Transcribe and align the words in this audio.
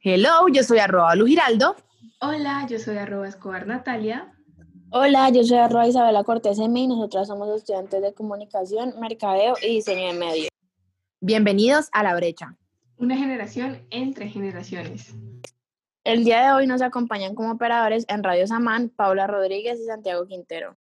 Hello, 0.00 0.46
yo 0.46 0.62
soy 0.62 0.78
arroba 0.78 1.16
Lu 1.16 1.26
Giraldo. 1.26 1.74
Hola, 2.20 2.64
yo 2.70 2.78
soy 2.78 2.98
arroba 2.98 3.26
Escobar 3.26 3.66
Natalia. 3.66 4.32
Hola, 4.90 5.28
yo 5.30 5.42
soy 5.42 5.58
arroba 5.58 5.88
Isabela 5.88 6.22
Cortés 6.22 6.60
M 6.60 6.78
y 6.78 6.86
nosotras 6.86 7.26
somos 7.26 7.48
estudiantes 7.56 8.00
de 8.00 8.14
comunicación, 8.14 8.94
mercadeo 9.00 9.56
y 9.60 9.74
diseño 9.74 10.12
de 10.12 10.12
medios. 10.12 10.48
Bienvenidos 11.20 11.88
a 11.90 12.04
La 12.04 12.14
Brecha. 12.14 12.56
Una 12.96 13.16
generación 13.16 13.88
entre 13.90 14.28
generaciones. 14.28 15.16
El 16.04 16.22
día 16.22 16.44
de 16.44 16.52
hoy 16.52 16.68
nos 16.68 16.80
acompañan 16.80 17.34
como 17.34 17.50
operadores 17.50 18.04
en 18.06 18.22
Radio 18.22 18.46
Samán 18.46 18.90
Paula 18.90 19.26
Rodríguez 19.26 19.80
y 19.80 19.86
Santiago 19.86 20.28
Quintero. 20.28 20.76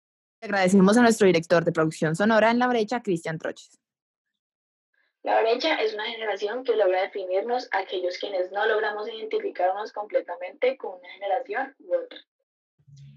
Agradecemos 0.40 0.96
a 0.96 1.02
nuestro 1.02 1.26
director 1.26 1.66
de 1.66 1.72
producción 1.72 2.16
sonora 2.16 2.50
en 2.50 2.58
La 2.58 2.66
Brecha, 2.66 3.02
Cristian 3.02 3.38
Troches. 3.38 3.78
La 5.22 5.40
brecha 5.40 5.76
es 5.76 5.94
una 5.94 6.04
generación 6.06 6.64
que 6.64 6.74
logra 6.74 7.02
definirnos 7.02 7.68
a 7.72 7.78
aquellos 7.78 8.18
quienes 8.18 8.50
no 8.50 8.66
logramos 8.66 9.08
identificarnos 9.08 9.92
completamente 9.92 10.76
con 10.76 10.98
una 10.98 11.08
generación 11.10 11.76
u 11.78 11.94
otra. 11.94 12.18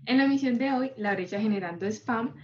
En 0.05 0.20
la 0.20 0.28
misión 0.28 0.59
de 0.59 0.72
hoy, 0.72 0.91
La 0.98 1.16
brecha 1.16 1.40
generando 1.40 1.88
spam, 1.88 2.36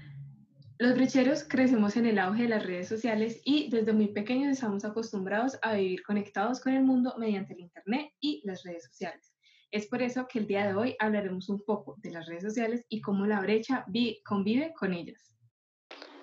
los 0.79 0.95
brecheros 0.95 1.43
crecemos 1.43 1.95
en 1.95 2.07
el 2.07 2.17
auge 2.17 2.43
de 2.43 2.49
las 2.49 2.65
redes 2.65 2.87
sociales 2.87 3.39
y 3.45 3.69
desde 3.69 3.93
muy 3.93 4.07
pequeños 4.07 4.53
estamos 4.53 4.83
acostumbrados 4.83 5.59
a 5.61 5.75
vivir 5.75 6.01
conectados 6.01 6.59
con 6.59 6.73
el 6.73 6.83
mundo 6.83 7.13
mediante 7.19 7.53
el 7.53 7.59
Internet 7.59 8.11
y 8.19 8.41
las 8.45 8.63
redes 8.63 8.85
sociales. 8.85 9.31
Es 9.69 9.85
por 9.85 10.01
eso 10.01 10.27
que 10.27 10.39
el 10.39 10.47
día 10.47 10.65
de 10.65 10.73
hoy 10.73 10.95
hablaremos 10.97 11.49
un 11.49 11.63
poco 11.63 11.97
de 11.99 12.09
las 12.09 12.25
redes 12.25 12.41
sociales 12.41 12.83
y 12.89 12.99
cómo 12.99 13.27
la 13.27 13.41
brecha 13.41 13.85
convive 14.25 14.73
con 14.73 14.91
ellas. 14.93 15.31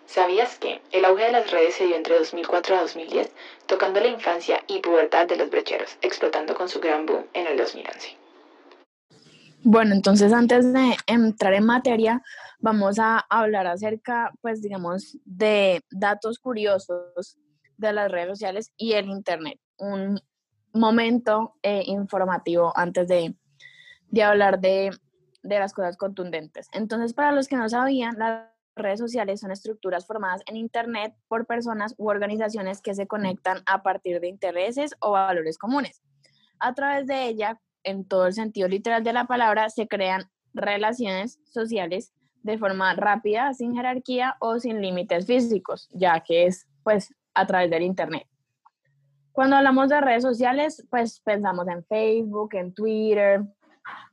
¿Sabías 0.09 0.59
que 0.59 0.81
el 0.91 1.05
auge 1.05 1.25
de 1.25 1.33
las 1.33 1.51
redes 1.51 1.75
se 1.75 1.85
dio 1.85 1.95
entre 1.95 2.19
2004 2.19 2.77
a 2.77 2.81
2010, 2.81 3.31
tocando 3.67 4.01
la 4.01 4.07
infancia 4.07 4.65
y 4.67 4.81
pubertad 4.81 5.27
de 5.27 5.37
los 5.37 5.51
brecheros, 5.51 5.99
explotando 6.01 6.55
con 6.55 6.71
su 6.71 6.81
gran 6.81 7.05
boom 7.05 7.27
en 7.35 7.47
el 7.47 7.59
2011? 7.59 8.17
Bueno, 9.65 9.95
entonces 9.95 10.33
antes 10.33 10.73
de 10.73 10.97
entrar 11.07 11.53
en 11.53 11.67
materia, 11.67 12.23
vamos 12.59 12.99
a 12.99 13.19
hablar 13.29 13.67
acerca, 13.67 14.33
pues 14.41 14.63
digamos, 14.63 15.19
de 15.27 15.83
datos 15.91 16.39
curiosos 16.39 17.37
de 17.77 17.93
las 17.93 18.11
redes 18.11 18.29
sociales 18.29 18.73
y 18.79 18.95
el 18.95 19.11
Internet. 19.11 19.61
Un 19.77 20.19
momento 20.73 21.57
eh, 21.63 21.83
informativo 21.85 22.73
antes 22.75 23.09
de, 23.09 23.35
de 24.09 24.23
hablar 24.23 24.59
de, 24.59 24.91
de 25.43 25.59
las 25.59 25.75
cosas 25.75 25.99
contundentes. 25.99 26.67
Entonces, 26.73 27.13
para 27.13 27.31
los 27.31 27.47
que 27.47 27.57
no 27.57 27.69
sabían, 27.69 28.19
las 28.19 28.58
redes 28.79 29.01
sociales 29.01 29.41
son 29.41 29.51
estructuras 29.51 30.07
formadas 30.07 30.43
en 30.47 30.57
Internet 30.57 31.15
por 31.29 31.47
personas 31.47 31.95
u 31.99 32.09
organizaciones 32.09 32.81
que 32.81 32.95
se 32.95 33.07
conectan 33.07 33.63
a 33.67 33.83
partir 33.83 34.21
de 34.21 34.29
intereses 34.29 34.95
o 35.01 35.13
valores 35.13 35.59
comunes. 35.59 36.03
A 36.61 36.75
través 36.75 37.07
de 37.07 37.27
ella, 37.27 37.61
en 37.83 38.05
todo 38.05 38.27
el 38.27 38.33
sentido 38.33 38.69
literal 38.69 39.05
de 39.05 39.13
la 39.13 39.27
palabra, 39.27 39.71
se 39.71 39.87
crean 39.87 40.31
relaciones 40.55 41.41
sociales 41.45 42.13
de 42.43 42.59
forma 42.59 42.95
rápida, 42.95 43.53
sin 43.55 43.75
jerarquía 43.75 44.37
o 44.41 44.59
sin 44.59 44.81
límites 44.81 45.27
físicos, 45.27 45.89
ya 45.93 46.21
que 46.21 46.47
es 46.47 46.67
pues 46.83 47.15
a 47.35 47.47
través 47.47 47.71
del 47.71 47.83
Internet. 47.83 48.27
Cuando 49.33 49.57
hablamos 49.57 49.89
de 49.89 50.01
redes 50.01 50.23
sociales, 50.23 50.85
pues 50.91 51.21
pensamos 51.21 51.69
en 51.69 51.85
Facebook, 51.85 52.55
en 52.55 52.75
Twitter, 52.75 53.43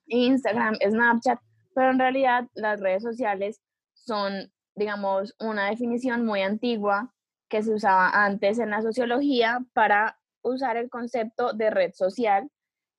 Instagram, 0.08 0.76
Snapchat, 0.76 1.40
pero 1.74 1.92
en 1.92 2.00
realidad 2.00 2.48
las 2.54 2.80
redes 2.80 3.04
sociales 3.04 3.62
son, 3.94 4.52
digamos, 4.76 5.36
una 5.40 5.70
definición 5.70 6.26
muy 6.26 6.42
antigua 6.42 7.14
que 7.50 7.64
se 7.64 7.74
usaba 7.74 8.10
antes 8.26 8.60
en 8.60 8.72
la 8.72 8.82
sociología 8.82 9.64
para 9.74 10.20
usar 10.42 10.78
el 10.78 10.90
concepto 10.90 11.54
de 11.54 11.70
red 11.70 11.92
social, 11.94 12.50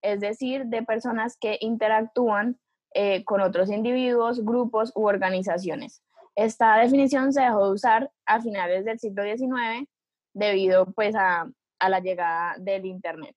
es 0.03 0.21
decir, 0.21 0.67
de 0.67 0.83
personas 0.83 1.37
que 1.39 1.59
interactúan 1.61 2.59
eh, 2.95 3.25
con 3.25 3.41
otros 3.41 3.71
individuos, 3.71 4.45
grupos 4.45 4.93
u 4.95 5.07
organizaciones. 5.07 6.03
Esta 6.35 6.77
definición 6.77 7.33
se 7.33 7.43
dejó 7.43 7.67
de 7.67 7.73
usar 7.73 8.11
a 8.27 8.41
finales 8.41 8.85
del 8.85 8.99
siglo 8.99 9.23
XIX 9.25 9.89
debido 10.35 10.87
pues 10.93 11.15
a, 11.15 11.51
a 11.79 11.89
la 11.89 12.01
llegada 12.01 12.57
del 12.59 12.87
Internet. 12.87 13.35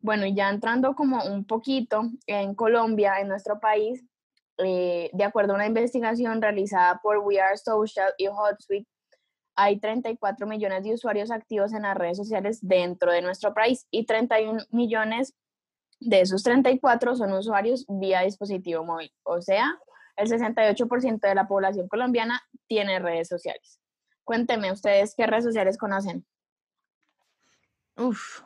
Bueno, 0.00 0.26
y 0.26 0.34
ya 0.34 0.50
entrando 0.50 0.94
como 0.94 1.24
un 1.24 1.46
poquito 1.46 2.10
en 2.26 2.54
Colombia, 2.54 3.20
en 3.20 3.28
nuestro 3.28 3.58
país, 3.58 4.04
eh, 4.58 5.10
de 5.12 5.24
acuerdo 5.24 5.52
a 5.52 5.56
una 5.56 5.66
investigación 5.66 6.40
realizada 6.40 7.00
por 7.02 7.18
We 7.18 7.40
Are 7.40 7.56
Social 7.56 8.12
y 8.18 8.26
HotSuite, 8.28 8.88
hay 9.56 9.78
34 9.78 10.46
millones 10.46 10.82
de 10.84 10.94
usuarios 10.94 11.30
activos 11.30 11.72
en 11.72 11.82
las 11.82 11.96
redes 11.96 12.16
sociales 12.16 12.58
dentro 12.60 13.12
de 13.12 13.22
nuestro 13.22 13.54
país 13.54 13.86
y 13.90 14.04
31 14.04 14.64
millones 14.70 15.34
de 16.00 16.20
esos 16.20 16.42
34 16.42 17.16
son 17.16 17.32
usuarios 17.32 17.84
vía 17.88 18.22
dispositivo 18.22 18.84
móvil. 18.84 19.12
O 19.22 19.40
sea, 19.40 19.78
el 20.16 20.28
68% 20.28 21.20
de 21.20 21.34
la 21.34 21.46
población 21.46 21.88
colombiana 21.88 22.42
tiene 22.66 22.98
redes 22.98 23.28
sociales. 23.28 23.80
Cuéntenme 24.24 24.72
ustedes 24.72 25.14
qué 25.16 25.26
redes 25.26 25.44
sociales 25.44 25.78
conocen. 25.78 26.26
Uf, 27.96 28.42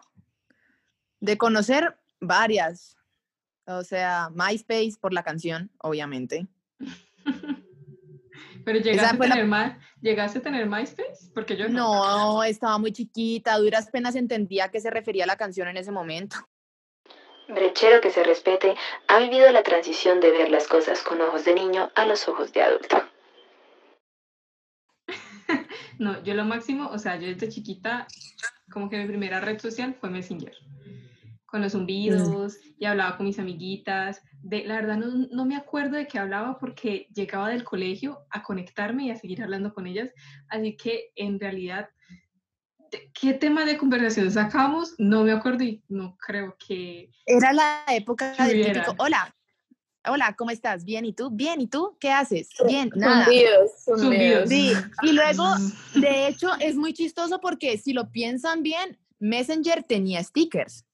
de 1.20 1.38
conocer 1.38 1.98
varias. 2.20 2.97
O 3.68 3.84
sea, 3.84 4.30
MySpace 4.34 4.94
por 4.98 5.12
la 5.12 5.22
canción, 5.22 5.70
obviamente. 5.78 6.48
Pero 8.64 8.78
llegaste 8.80 9.16
a, 9.16 9.18
tener 9.18 9.46
la... 9.46 9.78
¿llegaste 10.00 10.38
a 10.38 10.42
tener 10.42 10.66
MySpace? 10.66 11.30
Porque 11.34 11.54
yo 11.54 11.68
no. 11.68 12.36
No, 12.36 12.44
estaba 12.44 12.78
muy 12.78 12.92
chiquita, 12.92 13.58
duras 13.58 13.90
penas 13.90 14.14
entendía 14.14 14.64
a 14.64 14.70
qué 14.70 14.80
se 14.80 14.90
refería 14.90 15.26
la 15.26 15.36
canción 15.36 15.68
en 15.68 15.76
ese 15.76 15.92
momento. 15.92 16.36
Brechero 17.48 18.00
que 18.00 18.10
se 18.10 18.24
respete 18.24 18.74
ha 19.06 19.18
vivido 19.18 19.50
la 19.52 19.62
transición 19.62 20.20
de 20.20 20.30
ver 20.30 20.50
las 20.50 20.66
cosas 20.66 21.02
con 21.02 21.20
ojos 21.20 21.44
de 21.44 21.54
niño 21.54 21.90
a 21.94 22.06
los 22.06 22.26
ojos 22.26 22.52
de 22.52 22.62
adulto. 22.62 23.02
no, 25.98 26.22
yo 26.22 26.34
lo 26.34 26.44
máximo, 26.44 26.88
o 26.88 26.98
sea, 26.98 27.16
yo 27.16 27.28
desde 27.28 27.50
chiquita, 27.50 28.06
como 28.70 28.88
que 28.88 28.98
mi 28.98 29.06
primera 29.06 29.40
red 29.40 29.58
social 29.58 29.94
fue 29.98 30.10
Messenger 30.10 30.54
con 31.48 31.62
los 31.62 31.72
zumbidos 31.72 32.58
y 32.78 32.84
hablaba 32.84 33.16
con 33.16 33.26
mis 33.26 33.38
amiguitas. 33.38 34.22
De, 34.42 34.64
la 34.64 34.76
verdad 34.76 34.98
no, 34.98 35.26
no, 35.30 35.46
me 35.46 35.56
acuerdo 35.56 35.96
de 35.96 36.06
qué 36.06 36.18
hablaba 36.18 36.58
porque 36.58 37.08
llegaba 37.14 37.48
del 37.48 37.64
colegio 37.64 38.26
a 38.30 38.42
conectarme 38.42 39.06
y 39.06 39.10
a 39.10 39.16
seguir 39.16 39.42
hablando 39.42 39.72
con 39.72 39.86
ellas. 39.86 40.10
Así 40.48 40.76
que 40.76 41.10
en 41.16 41.40
realidad, 41.40 41.88
¿qué 43.18 43.32
tema 43.32 43.64
de 43.64 43.78
conversación 43.78 44.30
sacamos? 44.30 44.94
No 44.98 45.24
me 45.24 45.32
acuerdo 45.32 45.64
y 45.64 45.82
no 45.88 46.18
creo 46.18 46.54
que... 46.58 47.10
Era 47.24 47.54
la 47.54 47.84
época 47.88 48.34
del 48.46 48.66
típico, 48.66 48.94
hola, 48.98 49.34
hola, 50.06 50.34
¿cómo 50.36 50.50
estás? 50.50 50.84
Bien, 50.84 51.06
¿y 51.06 51.14
tú? 51.14 51.30
Bien, 51.30 51.62
¿y 51.62 51.66
tú? 51.66 51.96
¿Qué 51.98 52.10
haces? 52.10 52.50
Bien, 52.66 52.90
nada. 52.94 53.24
Zumbidos, 53.24 53.70
zumbidos. 53.84 54.48
Sí, 54.50 54.72
y 55.02 55.12
luego, 55.12 55.44
de 55.94 56.28
hecho, 56.28 56.50
es 56.60 56.76
muy 56.76 56.92
chistoso 56.92 57.40
porque 57.40 57.78
si 57.78 57.94
lo 57.94 58.10
piensan 58.10 58.62
bien, 58.62 58.98
Messenger 59.18 59.82
tenía 59.82 60.22
stickers. 60.22 60.84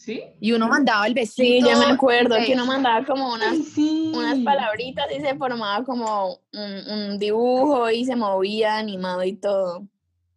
¿Sí? 0.00 0.24
Y 0.40 0.52
uno 0.52 0.66
mandaba 0.66 1.06
el 1.06 1.12
besito. 1.12 1.42
Sí, 1.42 1.60
yo 1.60 1.78
me 1.78 1.92
acuerdo 1.92 2.34
que 2.46 2.54
uno 2.54 2.64
mandaba 2.64 3.04
como 3.04 3.34
unas, 3.34 3.58
sí. 3.58 4.10
unas 4.14 4.38
palabritas 4.38 5.04
y 5.14 5.20
se 5.20 5.34
formaba 5.34 5.84
como 5.84 6.40
un, 6.54 6.90
un, 6.90 7.18
dibujo 7.18 7.90
y 7.90 8.06
se 8.06 8.16
movía 8.16 8.78
animado 8.78 9.22
y 9.24 9.34
todo. 9.34 9.86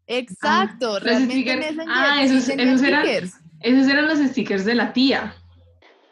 Exacto, 0.05 0.95
ah, 0.95 0.99
realmente 0.99 1.55
Messenger 1.55 1.85
ah, 1.87 2.21
esos, 2.21 2.49
esos, 2.49 2.81
eran, 2.83 3.07
esos 3.07 3.87
eran 3.87 4.07
los 4.09 4.19
stickers 4.19 4.65
de 4.65 4.75
la 4.75 4.91
tía. 4.91 5.33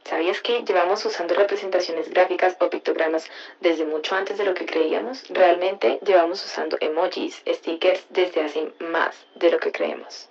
¿Sabías 0.06 0.40
que 0.40 0.64
llevamos 0.64 1.06
usando 1.06 1.34
representaciones 1.34 2.10
gráficas 2.10 2.56
o 2.62 2.70
pictogramas 2.70 3.25
desde 3.60 3.86
mucho 3.86 4.16
antes 4.16 4.38
de 4.38 4.46
lo 4.46 4.54
que 4.54 4.66
creíamos? 4.66 5.25
Realmente 5.30 6.00
llevamos 6.06 6.42
usando 6.46 6.78
emojis, 6.80 7.44
stickers 7.46 8.06
desde 8.12 8.44
hace 8.44 8.72
más 8.80 9.14
de 9.36 9.52
lo 9.52 9.60
que 9.60 9.74
creemos. 9.74 10.30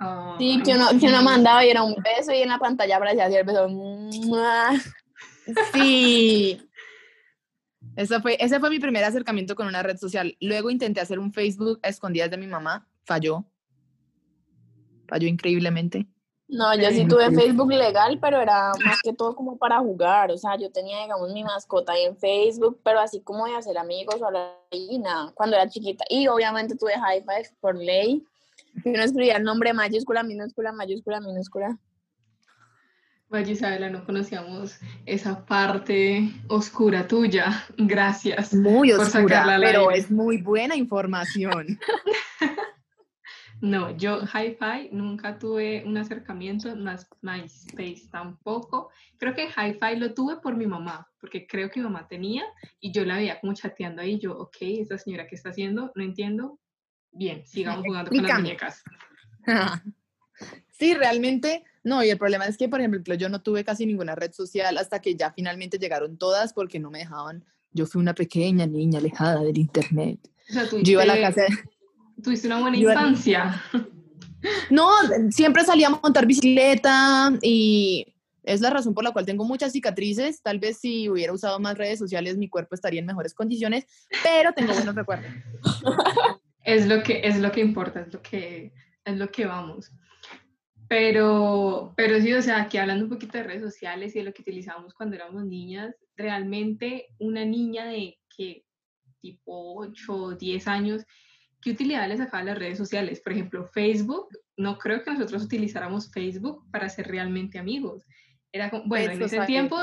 Oh, 0.00 0.36
sí, 0.38 0.60
que 0.64 0.74
uno, 0.74 0.88
que 0.98 1.06
uno 1.06 1.22
mandaba 1.22 1.64
y 1.64 1.70
era 1.70 1.82
un 1.82 1.94
beso 1.94 2.32
y 2.32 2.42
en 2.42 2.48
la 2.48 2.58
pantalla 2.58 2.96
aparecía 2.96 3.26
así 3.26 3.36
el 3.36 3.44
beso. 3.44 3.68
Sí. 5.72 6.68
Eso 7.96 8.20
fue, 8.20 8.36
ese 8.40 8.58
fue 8.58 8.70
mi 8.70 8.78
primer 8.78 9.04
acercamiento 9.04 9.54
con 9.54 9.66
una 9.66 9.82
red 9.82 9.96
social. 9.96 10.36
Luego 10.40 10.70
intenté 10.70 11.00
hacer 11.00 11.18
un 11.18 11.32
Facebook 11.32 11.78
a 11.82 11.88
escondidas 11.88 12.30
de 12.30 12.38
mi 12.38 12.46
mamá. 12.46 12.88
Falló. 13.04 13.44
Falló 15.08 15.28
increíblemente. 15.28 16.06
No, 16.48 16.74
yo 16.74 16.90
sí 16.90 17.06
tuve 17.08 17.30
Facebook 17.30 17.72
legal, 17.72 18.18
pero 18.20 18.38
era 18.40 18.72
más 18.84 19.00
que 19.02 19.14
todo 19.14 19.34
como 19.34 19.56
para 19.56 19.78
jugar. 19.78 20.30
O 20.30 20.36
sea, 20.36 20.56
yo 20.58 20.70
tenía, 20.70 21.02
digamos, 21.02 21.32
mi 21.32 21.42
mascota 21.42 21.92
ahí 21.92 22.04
en 22.04 22.16
Facebook, 22.16 22.78
pero 22.84 23.00
así 23.00 23.22
como 23.22 23.46
de 23.46 23.54
hacer 23.54 23.78
amigos 23.78 24.20
o 24.20 24.26
algo 24.26 24.40
y 24.70 24.98
nada, 24.98 25.32
cuando 25.34 25.56
era 25.56 25.68
chiquita. 25.68 26.04
Y 26.10 26.28
obviamente 26.28 26.76
tuve 26.76 26.92
High 26.92 27.22
Five 27.22 27.56
por 27.60 27.76
ley. 27.76 28.22
Y 28.84 28.90
uno 28.90 29.02
escribía 29.02 29.36
el 29.36 29.44
nombre 29.44 29.72
mayúscula, 29.72 30.22
minúscula, 30.22 30.72
mayúscula, 30.72 31.20
minúscula. 31.20 31.78
Vaya 33.28 33.50
Isabela, 33.50 33.88
no 33.88 34.04
conocíamos 34.04 34.78
esa 35.06 35.46
parte 35.46 36.30
oscura 36.48 37.08
tuya. 37.08 37.64
Gracias. 37.78 38.52
Muy 38.54 38.90
por 38.90 39.00
oscura, 39.06 39.58
pero 39.58 39.90
es 39.90 40.10
muy 40.10 40.42
buena 40.42 40.76
información. 40.76 41.78
No, 43.62 43.96
yo 43.96 44.22
Hi-Fi 44.22 44.88
nunca 44.90 45.38
tuve 45.38 45.84
un 45.86 45.96
acercamiento, 45.96 46.74
más 46.74 47.08
MySpace 47.20 48.08
tampoco. 48.10 48.90
Creo 49.18 49.34
que 49.34 49.46
Hi-Fi 49.46 50.00
lo 50.00 50.14
tuve 50.14 50.38
por 50.38 50.56
mi 50.56 50.66
mamá, 50.66 51.08
porque 51.20 51.46
creo 51.46 51.70
que 51.70 51.78
mi 51.78 51.84
mamá 51.84 52.08
tenía 52.08 52.42
y 52.80 52.90
yo 52.90 53.04
la 53.04 53.18
veía 53.18 53.38
como 53.38 53.54
chateando 53.54 54.02
ahí. 54.02 54.18
Yo, 54.18 54.36
ok, 54.36 54.56
esta 54.60 54.98
señora, 54.98 55.28
¿qué 55.28 55.36
está 55.36 55.50
haciendo? 55.50 55.92
No 55.94 56.02
entiendo. 56.02 56.58
Bien, 57.12 57.42
sigamos 57.46 57.84
jugando 57.86 58.10
con 58.10 58.22
las 58.22 58.38
muñecas. 58.40 58.82
Sí, 60.70 60.94
realmente, 60.94 61.62
no, 61.84 62.02
y 62.02 62.10
el 62.10 62.18
problema 62.18 62.46
es 62.46 62.56
que, 62.56 62.68
por 62.68 62.80
ejemplo, 62.80 63.14
yo 63.14 63.28
no 63.28 63.40
tuve 63.40 63.64
casi 63.64 63.86
ninguna 63.86 64.16
red 64.16 64.32
social 64.32 64.76
hasta 64.78 65.00
que 65.00 65.14
ya 65.14 65.30
finalmente 65.32 65.78
llegaron 65.78 66.16
todas 66.18 66.52
porque 66.52 66.80
no 66.80 66.90
me 66.90 66.98
dejaban. 66.98 67.44
Yo 67.72 67.86
fui 67.86 68.00
una 68.00 68.14
pequeña 68.14 68.66
niña 68.66 68.98
alejada 68.98 69.42
del 69.42 69.58
internet. 69.58 70.18
O 70.50 70.52
sea, 70.52 70.64
Yo 70.68 70.78
iba 70.92 71.02
a 71.04 71.06
la 71.06 71.14
tuviste- 71.14 71.46
casa, 71.46 71.62
Tuviste 72.20 72.46
una 72.48 72.58
buena 72.60 72.76
infancia. 72.76 73.62
no, 74.70 74.90
siempre 75.30 75.62
salía 75.64 75.86
a 75.86 75.90
montar 75.90 76.26
bicicleta 76.26 77.32
y 77.42 78.12
es 78.42 78.60
la 78.60 78.70
razón 78.70 78.92
por 78.92 79.04
la 79.04 79.12
cual 79.12 79.24
tengo 79.24 79.44
muchas 79.44 79.70
cicatrices. 79.70 80.42
Tal 80.42 80.58
vez 80.58 80.78
si 80.78 81.08
hubiera 81.08 81.32
usado 81.32 81.60
más 81.60 81.78
redes 81.78 82.00
sociales 82.00 82.36
mi 82.38 82.48
cuerpo 82.48 82.74
estaría 82.74 82.98
en 82.98 83.06
mejores 83.06 83.34
condiciones, 83.34 83.86
pero 84.24 84.52
tengo 84.52 84.72
buenos 84.72 84.96
recuerdos. 84.96 85.30
Es 86.64 86.86
lo 86.86 87.02
que, 87.02 87.20
es 87.24 87.38
lo 87.38 87.50
que 87.50 87.60
importa, 87.60 88.00
es 88.00 88.12
lo 88.12 88.22
que, 88.22 88.72
es 89.04 89.16
lo 89.16 89.30
que 89.30 89.46
vamos. 89.46 89.92
Pero, 90.88 91.94
pero 91.96 92.20
sí, 92.20 92.32
o 92.34 92.42
sea, 92.42 92.62
aquí 92.62 92.76
hablando 92.76 93.04
un 93.04 93.10
poquito 93.10 93.38
de 93.38 93.44
redes 93.44 93.62
sociales 93.62 94.14
y 94.14 94.18
de 94.18 94.26
lo 94.26 94.32
que 94.32 94.42
utilizamos 94.42 94.92
cuando 94.94 95.16
éramos 95.16 95.44
niñas, 95.44 95.96
realmente 96.16 97.08
una 97.18 97.44
niña 97.44 97.86
de 97.86 98.18
que 98.36 98.64
tipo 99.20 99.80
8 99.80 100.12
o 100.12 100.32
10 100.32 100.68
años, 100.68 101.06
¿qué 101.62 101.70
utilidad 101.70 102.08
le 102.08 102.16
sacaba 102.16 102.42
a 102.42 102.44
las 102.44 102.58
redes 102.58 102.76
sociales? 102.76 103.20
Por 103.22 103.32
ejemplo, 103.32 103.66
Facebook, 103.72 104.28
no 104.56 104.76
creo 104.78 105.02
que 105.02 105.12
nosotros 105.12 105.44
utilizáramos 105.44 106.10
Facebook 106.12 106.70
para 106.70 106.88
ser 106.88 107.08
realmente 107.08 107.58
amigos. 107.58 108.04
Era 108.52 108.68
como, 108.68 108.84
bueno, 108.86 109.12
en 109.12 109.22
ese 109.22 109.36
society. 109.36 109.46
tiempo 109.46 109.78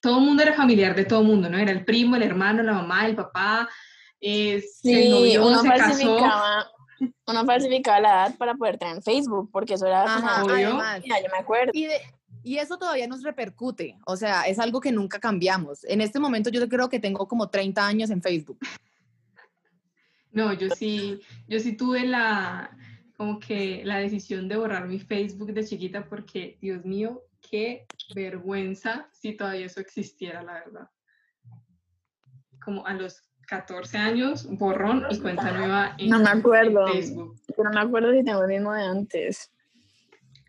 todo 0.00 0.18
el 0.18 0.24
mundo 0.24 0.42
era 0.42 0.54
familiar 0.54 0.94
de 0.94 1.04
todo 1.04 1.20
el 1.20 1.26
mundo, 1.26 1.48
¿no? 1.48 1.58
Era 1.58 1.72
el 1.72 1.84
primo, 1.84 2.16
el 2.16 2.22
hermano, 2.22 2.62
la 2.62 2.74
mamá, 2.74 3.06
el 3.06 3.16
papá, 3.16 3.68
eh, 4.20 4.62
Sí, 4.82 5.36
uno 5.38 5.60
se 5.62 5.68
casó. 5.68 5.84
falsificaba, 5.84 6.70
uno 7.26 7.44
falsificaba 7.44 8.00
la 8.00 8.08
edad 8.08 8.36
para 8.38 8.54
poder 8.54 8.78
tener 8.78 9.02
Facebook, 9.02 9.50
porque 9.52 9.74
eso 9.74 9.86
era 9.86 10.04
Ajá, 10.04 10.40
como, 10.42 10.54
obvio. 10.54 10.70
yo 10.70 10.76
me 11.32 11.38
acuerdo. 11.38 11.70
Y, 11.74 11.86
de- 11.86 12.00
y 12.42 12.58
eso 12.58 12.76
todavía 12.78 13.06
nos 13.06 13.22
repercute, 13.22 13.96
o 14.06 14.16
sea, 14.16 14.42
es 14.42 14.58
algo 14.58 14.80
que 14.80 14.92
nunca 14.92 15.18
cambiamos. 15.18 15.84
En 15.84 16.00
este 16.00 16.18
momento 16.20 16.50
yo 16.50 16.68
creo 16.68 16.88
que 16.88 17.00
tengo 17.00 17.26
como 17.26 17.48
30 17.48 17.86
años 17.86 18.10
en 18.10 18.20
Facebook. 18.22 18.58
No, 20.30 20.52
yo 20.52 20.68
sí, 20.70 21.20
yo 21.46 21.60
sí 21.60 21.76
tuve 21.76 22.06
la, 22.06 22.76
como 23.16 23.38
que 23.38 23.82
la 23.84 23.98
decisión 23.98 24.48
de 24.48 24.56
borrar 24.56 24.88
mi 24.88 24.98
Facebook 24.98 25.52
de 25.52 25.64
chiquita 25.64 26.06
porque, 26.08 26.58
Dios 26.60 26.84
mío, 26.84 27.22
qué 27.50 27.86
vergüenza 28.14 29.08
si 29.12 29.36
todavía 29.36 29.66
eso 29.66 29.80
existiera, 29.80 30.42
la 30.42 30.54
verdad. 30.54 30.90
Como 32.64 32.84
a 32.86 32.94
los 32.94 33.22
14 33.46 33.98
años, 33.98 34.46
borrón 34.50 35.06
y 35.10 35.18
cuenta 35.20 35.52
nueva 35.52 35.94
en, 35.98 36.10
No 36.10 36.18
me 36.20 36.30
acuerdo. 36.30 36.86
Facebook. 36.88 37.36
Pero 37.56 37.70
no 37.70 37.80
me 37.80 37.80
acuerdo 37.80 38.12
si 38.12 38.24
tengo 38.24 38.42
el 38.42 38.48
mismo 38.48 38.72
de 38.72 38.82
antes. 38.82 39.50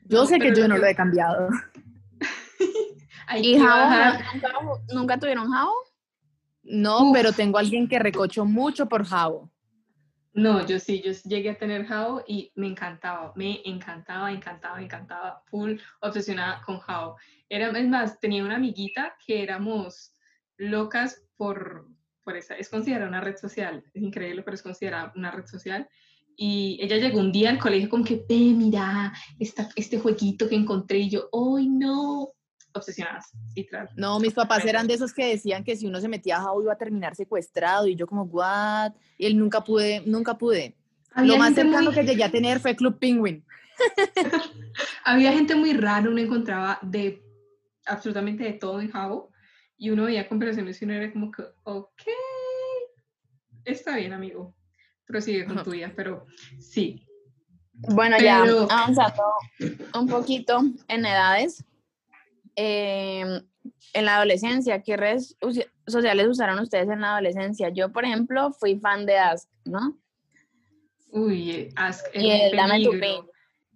Yo 0.05 0.19
No, 0.19 0.25
sé 0.25 0.39
que 0.39 0.53
yo 0.55 0.67
no 0.67 0.77
lo 0.77 0.85
he 0.85 0.95
cambiado. 0.95 1.49
¿Y 3.41 3.57
Jao? 3.59 3.89
¿Nunca, 4.33 4.83
nunca 4.93 5.17
tuvieron 5.19 5.49
Jao? 5.51 5.71
No, 6.63 7.09
Uf. 7.09 7.13
pero 7.13 7.31
tengo 7.31 7.57
alguien 7.57 7.87
que 7.87 7.99
recocho 7.99 8.45
mucho 8.45 8.87
por 8.87 9.05
Javo. 9.05 9.51
No, 10.33 10.65
yo 10.65 10.79
sí, 10.79 11.01
yo 11.01 11.13
llegué 11.23 11.51
a 11.51 11.57
tener 11.57 11.85
Jao 11.85 12.21
y 12.27 12.51
me 12.55 12.67
encantaba, 12.67 13.31
me 13.35 13.61
encantaba, 13.63 14.31
encantaba, 14.31 14.81
encantaba, 14.81 15.41
full 15.45 15.77
obsesionada 16.01 16.61
con 16.63 16.79
Jao. 16.79 17.15
Era, 17.47 17.69
es 17.69 17.87
más, 17.87 18.19
tenía 18.19 18.43
una 18.43 18.57
amiguita 18.57 19.15
que 19.25 19.41
éramos 19.41 20.13
locas 20.57 21.23
por, 21.37 21.87
por 22.25 22.35
esa, 22.35 22.55
es 22.55 22.67
considerada 22.69 23.07
una 23.07 23.21
red 23.21 23.37
social, 23.37 23.83
es 23.93 24.01
increíble, 24.01 24.41
pero 24.41 24.55
es 24.55 24.63
considerada 24.63 25.13
una 25.15 25.31
red 25.31 25.45
social. 25.45 25.87
Y 26.35 26.77
ella 26.81 26.97
llegó 26.97 27.19
un 27.19 27.31
día 27.31 27.51
al 27.51 27.59
colegio 27.59 27.87
como 27.87 28.03
que, 28.03 28.25
ve, 28.27 28.53
mira, 28.53 29.13
esta, 29.39 29.69
este 29.75 29.99
jueguito 29.99 30.49
que 30.49 30.55
encontré 30.55 30.97
y 30.97 31.09
yo, 31.09 31.29
¡ay, 31.31 31.69
no! 31.69 32.31
Obsesionadas, 32.73 33.31
literal. 33.55 33.89
No, 33.95 34.19
mis 34.19 34.33
papás 34.33 34.65
eran 34.65 34.85
de 34.85 34.95
esos 34.95 35.13
que 35.13 35.27
decían 35.27 35.63
que 35.63 35.77
si 35.77 35.85
uno 35.87 36.01
se 36.01 36.09
metía 36.09 36.37
a 36.37 36.41
Javo 36.41 36.61
iba 36.61 36.73
a 36.73 36.77
terminar 36.77 37.15
secuestrado 37.15 37.87
y 37.87 37.95
yo 37.95 38.05
como, 38.05 38.23
what? 38.23 38.91
Y 39.17 39.27
él 39.27 39.37
nunca 39.37 39.63
pude, 39.63 40.01
nunca 40.05 40.37
pude. 40.37 40.75
Lo 41.15 41.37
más 41.37 41.53
cercano 41.53 41.91
muy- 41.91 41.93
que 41.93 42.03
llegué 42.03 42.25
a 42.25 42.31
tener 42.31 42.59
fue 42.59 42.75
Club 42.75 42.99
Penguin. 42.99 43.45
Había 45.05 45.31
gente 45.31 45.55
muy 45.55 45.71
rara, 45.73 46.09
uno 46.09 46.19
encontraba 46.19 46.79
de 46.81 47.23
absolutamente 47.85 48.43
de 48.43 48.53
todo 48.53 48.81
en 48.81 48.91
Jabo 48.91 49.31
y 49.77 49.89
uno 49.89 50.05
veía 50.05 50.27
conversaciones 50.27 50.81
y 50.81 50.85
uno 50.85 50.93
era 50.93 51.11
como 51.11 51.31
que, 51.31 51.43
ok, 51.63 52.01
está 53.65 53.97
bien, 53.97 54.13
amigo, 54.13 54.55
prosigue 55.05 55.45
con 55.45 55.63
tu 55.63 55.71
vida, 55.71 55.91
pero 55.95 56.25
sí. 56.59 57.05
Bueno, 57.73 58.17
ya 58.19 58.41
avanzando 58.43 59.23
un 59.97 60.07
poquito 60.07 60.61
en 60.87 61.05
edades. 61.05 61.65
em, 62.55 63.41
en 63.93 64.05
la 64.05 64.15
adolescencia, 64.17 64.81
¿qué 64.81 64.95
redes 64.95 65.35
sociales 65.87 66.27
usaron 66.27 66.59
ustedes 66.59 66.87
en 66.87 67.01
la 67.01 67.13
adolescencia? 67.13 67.69
Yo, 67.69 67.91
por 67.91 68.05
ejemplo, 68.05 68.51
fui 68.53 68.79
fan 68.79 69.05
de 69.05 69.17
Ask, 69.17 69.49
¿no? 69.65 69.97
Uy, 71.09 71.69
Ask 71.75 72.05
era 72.13 72.23
Y 72.23 72.27
un 72.27 72.41
el 72.41 72.55
Dame 72.55 72.83
tu. 72.83 72.91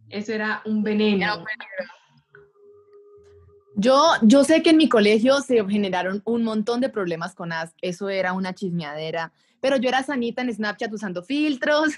Eso 0.09 0.33
era 0.33 0.61
un 0.65 0.83
veneno. 0.83 1.23
Era 1.25 1.35
un 1.35 1.45
peligro. 1.45 1.98
Yo, 3.79 4.11
yo 4.23 4.43
sé 4.43 4.61
que 4.61 4.71
en 4.71 4.77
mi 4.77 4.89
colegio 4.89 5.39
se 5.39 5.65
generaron 5.65 6.21
un 6.25 6.43
montón 6.43 6.81
de 6.81 6.89
problemas 6.89 7.33
con 7.33 7.53
Ask. 7.53 7.73
Eso 7.81 8.09
era 8.09 8.33
una 8.33 8.53
chismeadera. 8.53 9.31
Pero 9.61 9.77
yo 9.77 9.87
era 9.87 10.03
sanita 10.03 10.41
en 10.41 10.53
Snapchat 10.53 10.91
usando 10.91 11.23
filtros. 11.23 11.93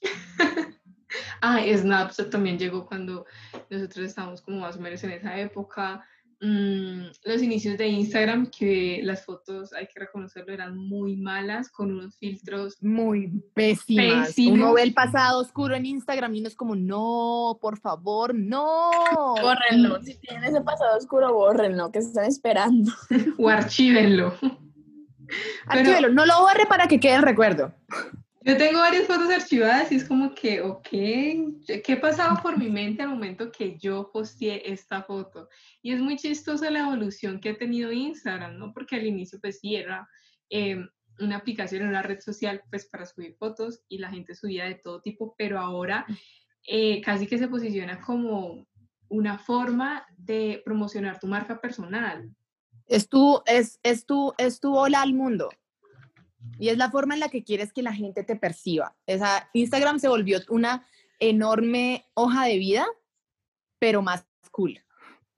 Ah, 1.40 1.60
Snapchat 1.64 2.28
también 2.28 2.58
llegó 2.58 2.84
cuando 2.84 3.24
nosotros 3.70 4.06
estábamos 4.06 4.42
como 4.42 4.58
más 4.58 4.76
o 4.76 4.80
menos 4.80 5.02
en 5.04 5.12
esa 5.12 5.38
época. 5.38 6.04
Mm, 6.40 7.06
los 7.24 7.42
inicios 7.42 7.76
de 7.78 7.88
Instagram, 7.88 8.50
que 8.50 9.00
las 9.02 9.24
fotos, 9.24 9.72
hay 9.72 9.88
que 9.88 9.98
reconocerlo, 9.98 10.52
eran 10.52 10.76
muy 10.76 11.16
malas, 11.16 11.68
con 11.68 11.90
unos 11.90 12.16
filtros. 12.16 12.76
Muy 12.80 13.42
pésimas. 13.54 14.28
Pésimos. 14.28 14.58
Uno 14.58 14.74
ve 14.74 14.82
el 14.82 14.94
pasado 14.94 15.40
oscuro 15.40 15.74
en 15.74 15.86
Instagram 15.86 16.34
y 16.34 16.38
uno 16.40 16.48
es 16.48 16.54
como, 16.54 16.76
no, 16.76 17.58
por 17.60 17.78
favor, 17.80 18.34
no. 18.34 18.90
Bórrenlo. 19.42 20.00
Si 20.02 20.16
tienen 20.20 20.44
ese 20.44 20.60
pasado 20.60 20.96
oscuro, 20.96 21.32
bórrenlo, 21.34 21.90
que 21.90 21.98
están 21.98 22.26
esperando. 22.26 22.92
O 23.38 23.48
archívenlo. 23.48 24.34
Archívelo, 25.66 26.08
no 26.08 26.24
lo 26.24 26.40
borre 26.40 26.66
para 26.66 26.88
que 26.88 27.00
quede 27.00 27.16
el 27.16 27.22
recuerdo. 27.22 27.74
Yo 28.42 28.56
tengo 28.56 28.78
varias 28.78 29.06
fotos 29.06 29.30
archivadas 29.30 29.90
y 29.90 29.96
es 29.96 30.04
como 30.04 30.34
que, 30.34 30.60
ok, 30.60 30.88
¿qué 31.84 31.98
pasaba 32.00 32.40
por 32.40 32.56
mi 32.56 32.70
mente 32.70 33.02
al 33.02 33.08
momento 33.08 33.50
que 33.50 33.76
yo 33.78 34.10
posteé 34.12 34.70
esta 34.70 35.02
foto? 35.02 35.48
Y 35.82 35.92
es 35.92 36.00
muy 36.00 36.16
chistosa 36.16 36.70
la 36.70 36.80
evolución 36.80 37.40
que 37.40 37.50
ha 37.50 37.58
tenido 37.58 37.90
Instagram, 37.90 38.56
¿no? 38.56 38.72
Porque 38.72 38.96
al 38.96 39.06
inicio 39.06 39.40
pues 39.40 39.58
sí 39.58 39.74
era 39.74 40.08
eh, 40.50 40.78
una 41.18 41.36
aplicación, 41.36 41.88
una 41.88 42.02
red 42.02 42.20
social 42.20 42.62
pues 42.70 42.86
para 42.86 43.06
subir 43.06 43.34
fotos 43.38 43.82
y 43.88 43.98
la 43.98 44.10
gente 44.10 44.34
subía 44.36 44.66
de 44.66 44.76
todo 44.76 45.00
tipo, 45.02 45.34
pero 45.36 45.58
ahora 45.58 46.06
eh, 46.64 47.00
casi 47.00 47.26
que 47.26 47.38
se 47.38 47.48
posiciona 47.48 48.00
como 48.00 48.66
una 49.08 49.38
forma 49.38 50.06
de 50.16 50.62
promocionar 50.64 51.18
tu 51.18 51.26
marca 51.26 51.60
personal. 51.60 52.30
Es 52.86 53.08
tu, 53.08 53.42
es, 53.46 53.80
es 53.82 54.06
tu, 54.06 54.32
es 54.38 54.60
tu 54.60 54.74
hola 54.76 55.02
al 55.02 55.12
mundo. 55.12 55.48
Y 56.58 56.68
es 56.68 56.78
la 56.78 56.90
forma 56.90 57.14
en 57.14 57.20
la 57.20 57.28
que 57.28 57.44
quieres 57.44 57.72
que 57.72 57.82
la 57.82 57.92
gente 57.92 58.22
te 58.24 58.36
perciba. 58.36 58.94
Esa, 59.06 59.48
Instagram 59.52 59.98
se 59.98 60.08
volvió 60.08 60.40
una 60.48 60.86
enorme 61.20 62.06
hoja 62.14 62.44
de 62.46 62.58
vida, 62.58 62.86
pero 63.78 64.02
más 64.02 64.24
cool. 64.50 64.80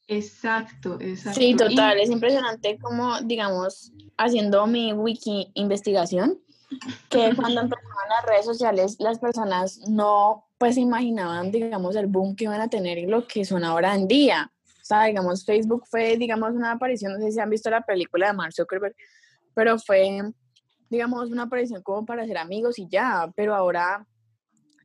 Exacto, 0.08 0.98
exacto. 1.00 1.38
Sí, 1.40 1.50
Y- 1.50 1.56
total. 1.56 2.00
Es 2.00 2.10
impresionante 2.10 2.78
como, 2.78 3.20
digamos, 3.22 3.92
haciendo 4.16 4.66
mi 4.66 4.92
wiki 4.92 5.52
investigación, 5.54 6.38
que 7.08 7.30
cuando 7.36 7.60
empezaron 7.60 8.08
las 8.08 8.26
redes 8.26 8.44
sociales, 8.44 8.96
las 8.98 9.18
personas 9.18 9.78
no, 9.88 10.46
pues, 10.58 10.76
imaginaban, 10.76 11.50
digamos, 11.52 11.96
el 11.96 12.06
boom 12.06 12.34
que 12.34 12.44
iban 12.44 12.60
a 12.60 12.68
tener 12.68 12.98
y 12.98 13.06
lo 13.06 13.26
que 13.26 13.44
son 13.44 13.64
ahora 13.64 13.94
en 13.94 14.08
día. 14.08 14.52
O 14.66 14.84
sea, 14.84 15.04
digamos, 15.04 15.44
Facebook 15.44 15.84
fue, 15.88 16.16
digamos, 16.16 16.50
una 16.52 16.72
aparición, 16.72 17.12
no 17.12 17.20
sé 17.24 17.30
si 17.30 17.38
han 17.38 17.50
visto 17.50 17.70
la 17.70 17.82
película 17.82 18.26
de 18.26 18.32
Mark 18.32 18.52
Zuckerberg, 18.52 18.96
pero 19.54 19.78
fue, 19.78 20.32
digamos, 20.90 21.30
una 21.30 21.44
aparición 21.44 21.82
como 21.82 22.04
para 22.04 22.26
ser 22.26 22.36
amigos 22.36 22.78
y 22.78 22.88
ya, 22.88 23.32
pero 23.36 23.54
ahora 23.54 24.06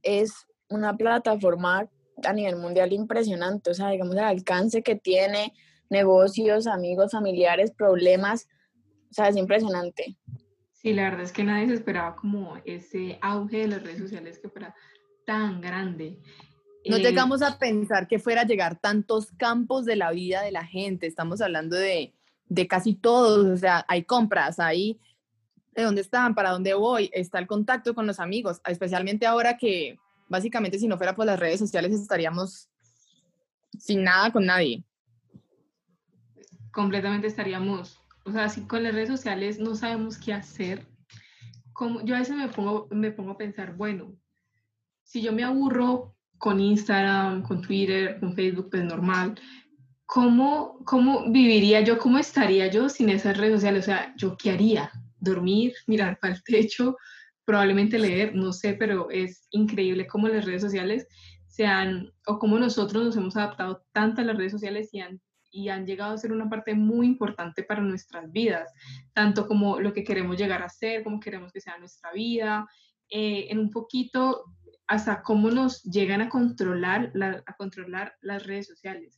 es 0.04 0.46
una 0.70 0.96
plataforma 0.96 1.90
a 2.24 2.34
nivel 2.34 2.56
mundial 2.56 2.94
impresionante, 2.94 3.72
o 3.72 3.74
sea, 3.74 3.90
digamos, 3.90 4.16
el 4.16 4.24
alcance 4.24 4.84
que 4.84 4.96
tiene, 4.96 5.52
negocios, 5.90 6.68
amigos, 6.68 7.12
familiares, 7.12 7.72
problemas. 7.72 8.48
O 9.10 9.14
sea, 9.14 9.28
es 9.28 9.36
impresionante. 9.36 10.18
Sí, 10.72 10.94
la 10.94 11.04
verdad 11.04 11.22
es 11.22 11.32
que 11.32 11.44
nadie 11.44 11.68
se 11.68 11.74
esperaba 11.74 12.16
como 12.16 12.58
ese 12.66 13.18
auge 13.22 13.60
de 13.60 13.68
las 13.68 13.84
redes 13.84 14.00
sociales 14.00 14.40
que 14.40 14.50
fuera 14.50 14.76
tan 15.26 15.60
grande. 15.60 16.20
No 16.88 16.98
Eh, 16.98 17.02
llegamos 17.02 17.42
a 17.42 17.58
pensar 17.58 18.08
que 18.08 18.20
fuera 18.20 18.42
a 18.42 18.46
llegar 18.46 18.80
tantos 18.80 19.32
campos 19.32 19.86
de 19.86 19.96
la 19.96 20.12
vida 20.12 20.44
de 20.44 20.52
la 20.52 20.66
gente. 20.66 21.08
Estamos 21.08 21.42
hablando 21.42 21.76
de, 21.76 22.14
de 22.48 22.68
casi 22.68 22.94
todos. 22.94 23.46
O 23.48 23.58
sea, 23.58 23.84
hay 23.88 24.04
compras, 24.04 24.60
hay 24.60 25.00
de 25.76 25.84
dónde 25.84 26.02
están, 26.02 26.34
para 26.34 26.52
dónde 26.52 26.74
voy, 26.74 27.10
está 27.14 27.38
el 27.40 27.48
contacto 27.48 27.94
con 27.94 28.08
los 28.08 28.20
amigos, 28.20 28.62
especialmente 28.66 29.26
ahora 29.26 29.58
que 29.58 30.00
básicamente 30.28 30.80
si 30.80 30.88
no 30.88 30.98
fuera 30.98 31.16
por 31.16 31.26
las 31.26 31.40
redes 31.40 31.60
sociales 31.60 31.94
estaríamos 31.94 32.70
sin 33.78 34.04
nada 34.04 34.32
con 34.32 34.46
nadie. 34.46 34.84
completamente 36.72 37.28
estaríamos, 37.28 38.02
o 38.26 38.32
sea, 38.32 38.50
si 38.50 38.62
con 38.62 38.84
las 38.84 38.94
redes 38.94 39.10
sociales 39.10 39.60
no 39.60 39.76
sabemos 39.76 40.18
qué 40.18 40.34
hacer, 40.34 40.86
como, 41.74 42.02
yo 42.04 42.16
a 42.16 42.20
veces 42.20 42.36
me 42.36 42.48
pongo, 42.48 42.88
me 42.92 43.12
pongo 43.12 43.32
a 43.32 43.38
pensar, 43.38 43.76
bueno, 43.76 44.14
si 45.04 45.22
yo 45.22 45.34
me 45.34 45.44
aburro 45.44 46.16
con 46.38 46.60
Instagram, 46.60 47.44
con 47.44 47.62
Twitter, 47.62 48.20
con 48.20 48.34
Facebook, 48.34 48.70
pues 48.72 48.84
normal, 48.84 49.40
¿cómo, 50.06 50.80
cómo 50.86 51.32
viviría 51.32 51.82
yo, 51.82 51.98
cómo 51.98 52.18
estaría 52.18 52.68
yo 52.68 52.90
sin 52.90 53.10
esas 53.10 53.38
redes 53.38 53.56
sociales? 53.56 53.84
O 53.84 53.86
sea, 53.86 54.14
¿yo 54.18 54.38
qué 54.38 54.52
haría? 54.52 54.92
¿Dormir, 55.26 55.74
mirar 55.88 56.18
para 56.22 56.34
el 56.36 56.44
techo, 56.44 56.96
probablemente 57.44 58.00
leer? 58.00 58.34
No 58.36 58.54
sé, 58.54 58.74
pero 58.74 59.10
es 59.10 59.48
increíble 59.52 60.08
cómo 60.08 60.28
las 60.30 60.46
redes 60.46 60.62
sociales 60.62 61.08
se 61.48 61.66
han, 61.66 62.12
o 62.28 62.38
cómo 62.40 62.58
nosotros 62.60 63.04
nos 63.04 63.18
hemos 63.18 63.36
adaptado 63.36 63.84
tanto 63.92 64.22
a 64.22 64.26
las 64.26 64.38
redes 64.38 64.52
sociales 64.54 64.90
y 64.94 65.00
han 65.02 65.20
y 65.58 65.70
han 65.70 65.86
llegado 65.86 66.14
a 66.14 66.18
ser 66.18 66.34
una 66.34 66.50
parte 66.50 66.74
muy 66.76 67.08
importante 67.08 67.64
para 67.64 67.82
nuestras 67.82 68.30
vidas, 68.30 68.74
tanto 69.14 69.48
como 69.48 69.80
lo 69.80 69.94
que 69.94 70.04
queremos 70.04 70.36
llegar 70.38 70.62
a 70.62 70.68
ser, 70.68 71.02
como 71.02 71.18
queremos 71.22 71.54
que 71.54 71.62
sea 71.62 71.78
nuestra 71.78 72.12
vida, 72.12 72.68
eh, 73.10 73.48
en 73.50 73.60
un 73.60 73.70
poquito 73.70 74.44
hasta 74.86 75.22
cómo 75.24 75.50
nos 75.52 75.82
llegan 75.84 76.20
a 76.22 76.28
controlar, 76.28 77.10
la- 77.14 77.42
a 77.46 77.54
controlar 77.56 78.16
las 78.20 78.46
redes 78.46 78.68
sociales. 78.68 79.16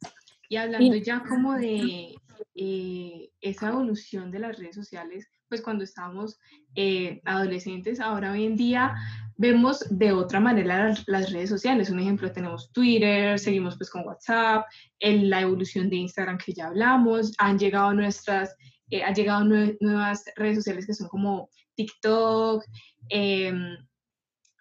Y 0.47 0.57
hablando 0.57 0.95
ya 1.03 1.23
como 1.27 1.55
de 1.55 2.13
eh, 2.53 3.31
esa 3.41 3.69
evolución 3.69 4.29
de 4.29 4.39
las 4.39 4.59
redes 4.59 4.75
sociales, 4.75 5.27
pues 5.47 5.61
cuando 5.61 5.83
estábamos 5.83 6.39
eh, 6.75 7.21
adolescentes, 7.25 7.99
ahora 7.99 8.31
hoy 8.31 8.45
en 8.45 8.55
día 8.55 8.95
vemos 9.37 9.85
de 9.89 10.11
otra 10.11 10.39
manera 10.39 10.93
las, 11.07 11.31
redes 11.31 11.49
sociales. 11.49 11.89
Un 11.89 11.99
ejemplo, 11.99 12.31
tenemos 12.31 12.71
Twitter, 12.71 13.37
seguimos 13.39 13.77
pues 13.77 13.89
con 13.89 14.05
WhatsApp, 14.05 14.65
en 14.99 15.29
la 15.29 15.41
evolución 15.41 15.89
de 15.89 15.97
Instagram 15.97 16.37
que 16.37 16.53
ya 16.53 16.67
hablamos, 16.67 17.33
han 17.37 17.59
llegado 17.59 17.93
nuestras, 17.93 18.55
eh, 18.89 19.03
han 19.03 19.13
llegado 19.13 19.43
nue- 19.45 19.77
nuevas 19.79 20.23
redes 20.35 20.57
sociales 20.57 20.85
que 20.85 20.93
son 20.93 21.07
como 21.07 21.49
TikTok, 21.75 22.63
em, 23.09 23.77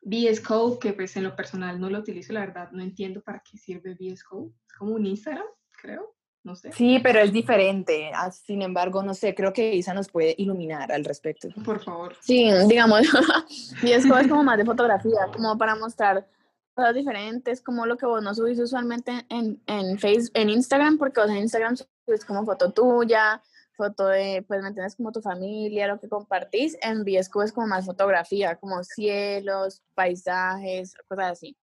VS 0.02 0.43
que 0.81 0.93
pues 0.93 1.16
en 1.16 1.25
lo 1.25 1.35
personal 1.35 1.81
no 1.81 1.90
lo 1.90 1.99
utilizo, 1.99 2.33
la 2.33 2.40
verdad 2.40 2.71
no 2.71 2.83
entiendo 2.83 3.23
para 3.23 3.43
qué 3.43 3.59
sirve 3.59 3.95
VS 3.95 4.12
es 4.12 4.25
como 4.25 4.93
un 4.95 5.07
Instagram, 5.07 5.47
creo, 5.73 6.15
no 6.46 6.54
sé. 6.54 6.70
Sí, 6.72 7.00
pero 7.02 7.18
es 7.18 7.32
diferente. 7.32 8.10
Ah, 8.14 8.30
Sin 8.30 8.62
embargo, 8.62 9.02
no 9.02 9.14
sé, 9.14 9.34
creo 9.34 9.52
que 9.52 9.74
Isa 9.74 9.92
nos 9.92 10.08
puede 10.08 10.34
iluminar 10.38 10.92
al 10.92 11.04
respecto. 11.04 11.48
Por 11.64 11.82
favor. 11.82 12.14
Sí, 12.20 12.48
digamos, 12.68 13.02
y 13.82 13.90
es 13.90 14.04
como, 14.04 14.18
es 14.18 14.28
como 14.28 14.44
más 14.44 14.56
de 14.56 14.64
fotografía, 14.64 15.26
como 15.32 15.58
para 15.58 15.74
mostrar 15.74 16.24
cosas 16.72 16.94
diferentes, 16.94 17.60
como 17.60 17.84
lo 17.84 17.96
que 17.96 18.06
vos 18.06 18.22
no 18.22 18.32
subís 18.32 18.60
usualmente 18.60 19.26
en, 19.28 19.60
en, 19.66 19.98
face, 19.98 20.30
en 20.34 20.48
Instagram, 20.48 20.98
porque 20.98 21.20
vos 21.20 21.30
en 21.30 21.38
Instagram 21.38 21.76
subes 21.76 22.24
como 22.24 22.44
foto 22.44 22.70
tuya, 22.70 23.42
foto 23.72 24.06
de, 24.06 24.44
pues, 24.46 24.62
¿me 24.62 24.68
entiendes? 24.68 24.94
Como 24.94 25.10
tu 25.10 25.20
familia, 25.20 25.88
lo 25.88 25.98
que 25.98 26.08
compartís. 26.08 26.78
En 26.80 27.02
VSQ 27.02 27.42
es 27.42 27.52
como 27.52 27.66
más 27.66 27.86
fotografía, 27.86 28.54
como 28.54 28.84
cielos, 28.84 29.82
paisajes, 29.94 30.94
cosas 31.08 31.32
así. 31.32 31.56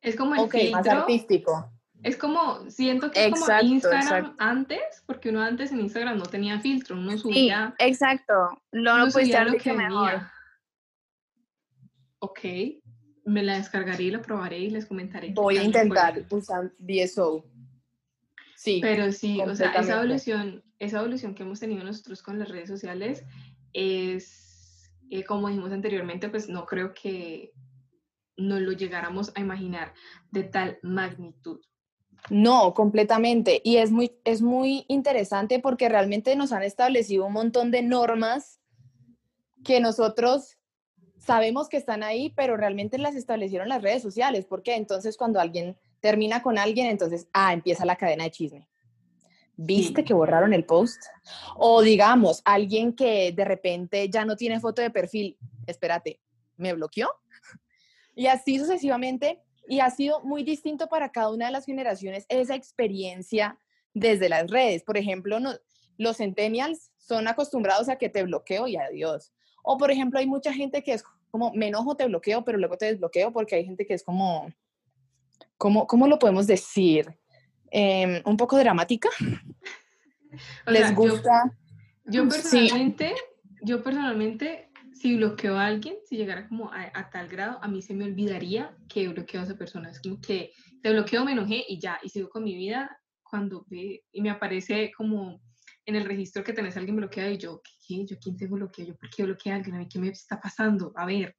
Es 0.00 0.16
como 0.16 0.34
el 0.34 0.40
Ok, 0.40 0.54
más 0.72 0.86
artístico. 0.86 1.70
Es 2.02 2.16
como, 2.16 2.70
siento 2.70 3.10
que 3.10 3.26
es 3.26 3.32
como 3.32 3.60
Instagram 3.60 4.02
exacto. 4.02 4.34
antes, 4.38 5.02
porque 5.06 5.28
uno 5.28 5.42
antes 5.42 5.72
en 5.72 5.80
Instagram 5.80 6.18
no 6.18 6.24
tenía 6.24 6.60
filtro, 6.60 6.96
uno 6.96 7.12
Sí, 7.12 7.18
subía, 7.18 7.74
exacto. 7.78 8.34
Lo 8.70 8.94
uno 8.94 9.06
no 9.06 9.12
pudiste 9.12 9.38
subía 9.38 9.44
lo 9.44 9.58
que 9.58 9.72
mejor. 9.72 10.12
venía. 10.12 10.32
Ok, 12.20 12.40
me 13.24 13.42
la 13.42 13.56
descargaré 13.56 14.04
y 14.04 14.10
la 14.10 14.22
probaré 14.22 14.58
y 14.58 14.70
les 14.70 14.86
comentaré. 14.86 15.32
Voy 15.34 15.58
a 15.58 15.62
intentar 15.62 16.24
usar 16.30 16.72
VSO. 16.78 17.44
Sí, 18.56 18.78
Pero 18.82 19.10
sí, 19.12 19.40
o 19.40 19.54
sea, 19.54 19.72
esa 19.72 19.96
evolución, 19.96 20.62
esa 20.78 20.98
evolución 20.98 21.34
que 21.34 21.44
hemos 21.44 21.60
tenido 21.60 21.82
nosotros 21.82 22.22
con 22.22 22.38
las 22.38 22.48
redes 22.50 22.68
sociales 22.68 23.24
es, 23.72 24.90
eh, 25.08 25.24
como 25.24 25.48
dijimos 25.48 25.72
anteriormente, 25.72 26.28
pues 26.28 26.48
no 26.48 26.66
creo 26.66 26.92
que 26.92 27.52
no 28.36 28.60
lo 28.60 28.72
llegáramos 28.72 29.32
a 29.34 29.40
imaginar 29.40 29.94
de 30.30 30.42
tal 30.44 30.78
magnitud. 30.82 31.60
No, 32.28 32.74
completamente. 32.74 33.60
Y 33.64 33.76
es 33.76 33.90
muy, 33.90 34.12
es 34.24 34.42
muy 34.42 34.84
interesante 34.88 35.58
porque 35.58 35.88
realmente 35.88 36.36
nos 36.36 36.52
han 36.52 36.62
establecido 36.62 37.26
un 37.26 37.32
montón 37.32 37.70
de 37.70 37.82
normas 37.82 38.60
que 39.64 39.80
nosotros 39.80 40.58
sabemos 41.18 41.68
que 41.68 41.76
están 41.76 42.02
ahí, 42.02 42.30
pero 42.36 42.56
realmente 42.56 42.98
las 42.98 43.14
establecieron 43.14 43.68
las 43.68 43.82
redes 43.82 44.02
sociales. 44.02 44.46
¿Por 44.46 44.62
qué? 44.62 44.74
Entonces, 44.76 45.16
cuando 45.16 45.40
alguien 45.40 45.76
termina 46.00 46.42
con 46.42 46.58
alguien, 46.58 46.86
entonces, 46.86 47.28
ah, 47.32 47.52
empieza 47.52 47.84
la 47.84 47.96
cadena 47.96 48.24
de 48.24 48.30
chisme. 48.30 48.68
¿Viste 49.56 50.00
Sí. 50.00 50.04
que 50.06 50.14
borraron 50.14 50.54
el 50.54 50.64
post? 50.64 51.02
O 51.56 51.82
digamos, 51.82 52.40
alguien 52.46 52.94
que 52.94 53.32
de 53.32 53.44
repente 53.44 54.08
ya 54.08 54.24
no 54.24 54.34
tiene 54.36 54.58
foto 54.60 54.80
de 54.80 54.90
perfil, 54.90 55.36
espérate, 55.66 56.20
¿me 56.56 56.72
bloqueó? 56.72 57.10
Y 58.14 58.26
así 58.26 58.58
sucesivamente. 58.58 59.42
Y 59.70 59.78
ha 59.78 59.88
sido 59.90 60.20
muy 60.24 60.42
distinto 60.42 60.88
para 60.88 61.12
cada 61.12 61.30
una 61.30 61.46
de 61.46 61.52
las 61.52 61.64
generaciones 61.64 62.26
esa 62.28 62.56
experiencia 62.56 63.56
desde 63.94 64.28
las 64.28 64.50
redes. 64.50 64.82
Por 64.82 64.96
ejemplo, 64.98 65.38
no- 65.38 65.54
los 65.96 66.16
centennials 66.16 66.90
son 66.98 67.28
acostumbrados 67.28 67.88
a 67.88 67.94
que 67.96 68.08
te 68.08 68.24
bloqueo 68.24 68.66
y 68.66 68.76
adiós. 68.76 69.32
O 69.62 69.78
por 69.78 69.92
ejemplo, 69.92 70.18
hay 70.18 70.26
mucha 70.26 70.52
gente 70.52 70.82
que 70.82 70.94
es 70.94 71.04
como, 71.30 71.52
me 71.52 71.68
enojo, 71.68 71.94
te 71.94 72.06
bloqueo, 72.06 72.44
pero 72.44 72.58
luego 72.58 72.76
te 72.76 72.86
desbloqueo 72.86 73.32
porque 73.32 73.54
hay 73.54 73.64
gente 73.64 73.86
que 73.86 73.94
es 73.94 74.02
como, 74.02 74.52
¿cómo, 75.56 75.86
cómo 75.86 76.08
lo 76.08 76.18
podemos 76.18 76.48
decir? 76.48 77.16
Em, 77.70 78.20
un 78.24 78.36
poco 78.36 78.58
dramática. 78.58 79.08
O 80.66 80.70
Les 80.70 80.82
sea, 80.86 80.92
gusta. 80.94 81.56
Yo, 82.06 82.28
personalmente, 82.28 83.14
yo 83.62 83.82
personalmente, 83.84 84.69
si 85.00 85.16
bloqueo 85.16 85.56
a 85.56 85.66
alguien, 85.66 85.96
si 86.04 86.16
llegara 86.16 86.46
como 86.46 86.70
a, 86.70 86.90
a 86.92 87.08
tal 87.08 87.26
grado, 87.26 87.58
a 87.62 87.68
mí 87.68 87.80
se 87.80 87.94
me 87.94 88.04
olvidaría 88.04 88.76
que 88.86 89.08
bloqueo 89.08 89.40
a 89.40 89.44
esa 89.44 89.56
persona. 89.56 89.90
Es 89.90 90.00
como 90.00 90.20
que 90.20 90.52
te 90.82 90.92
bloqueo, 90.92 91.24
me 91.24 91.32
enojé 91.32 91.64
y 91.66 91.80
ya, 91.80 91.98
y 92.02 92.10
sigo 92.10 92.28
con 92.28 92.44
mi 92.44 92.54
vida 92.54 93.00
cuando 93.22 93.64
ve 93.68 94.04
y 94.12 94.20
me 94.20 94.28
aparece 94.28 94.92
como 94.94 95.40
en 95.86 95.96
el 95.96 96.04
registro 96.04 96.44
que 96.44 96.52
tenés 96.52 96.76
a 96.76 96.80
alguien 96.80 96.96
bloqueado 96.96 97.30
y 97.30 97.38
yo, 97.38 97.62
¿qué? 97.86 98.04
¿Yo 98.04 98.18
quién 98.18 98.36
tengo 98.36 98.56
bloqueado? 98.56 98.90
¿Yo 98.92 98.98
por 98.98 99.08
qué 99.08 99.22
bloqueé 99.22 99.52
a 99.52 99.56
alguien? 99.56 99.76
¿A 99.76 99.78
mí 99.78 99.88
qué 99.88 99.98
me 99.98 100.08
está 100.08 100.38
pasando? 100.38 100.92
A 100.94 101.06
ver. 101.06 101.34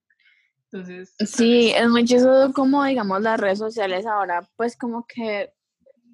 Entonces, 0.64 1.14
Sí, 1.20 1.72
es 1.76 1.88
muy 1.88 2.04
chistoso 2.06 2.52
como, 2.54 2.84
digamos, 2.84 3.22
las 3.22 3.40
redes 3.40 3.60
sociales 3.60 4.08
ahora, 4.08 4.50
pues 4.56 4.76
como 4.76 5.06
que 5.06 5.54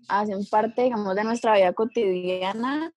hacen 0.10 0.46
parte, 0.52 0.84
digamos, 0.84 1.16
de 1.16 1.24
nuestra 1.24 1.56
vida 1.56 1.72
cotidiana 1.72 2.92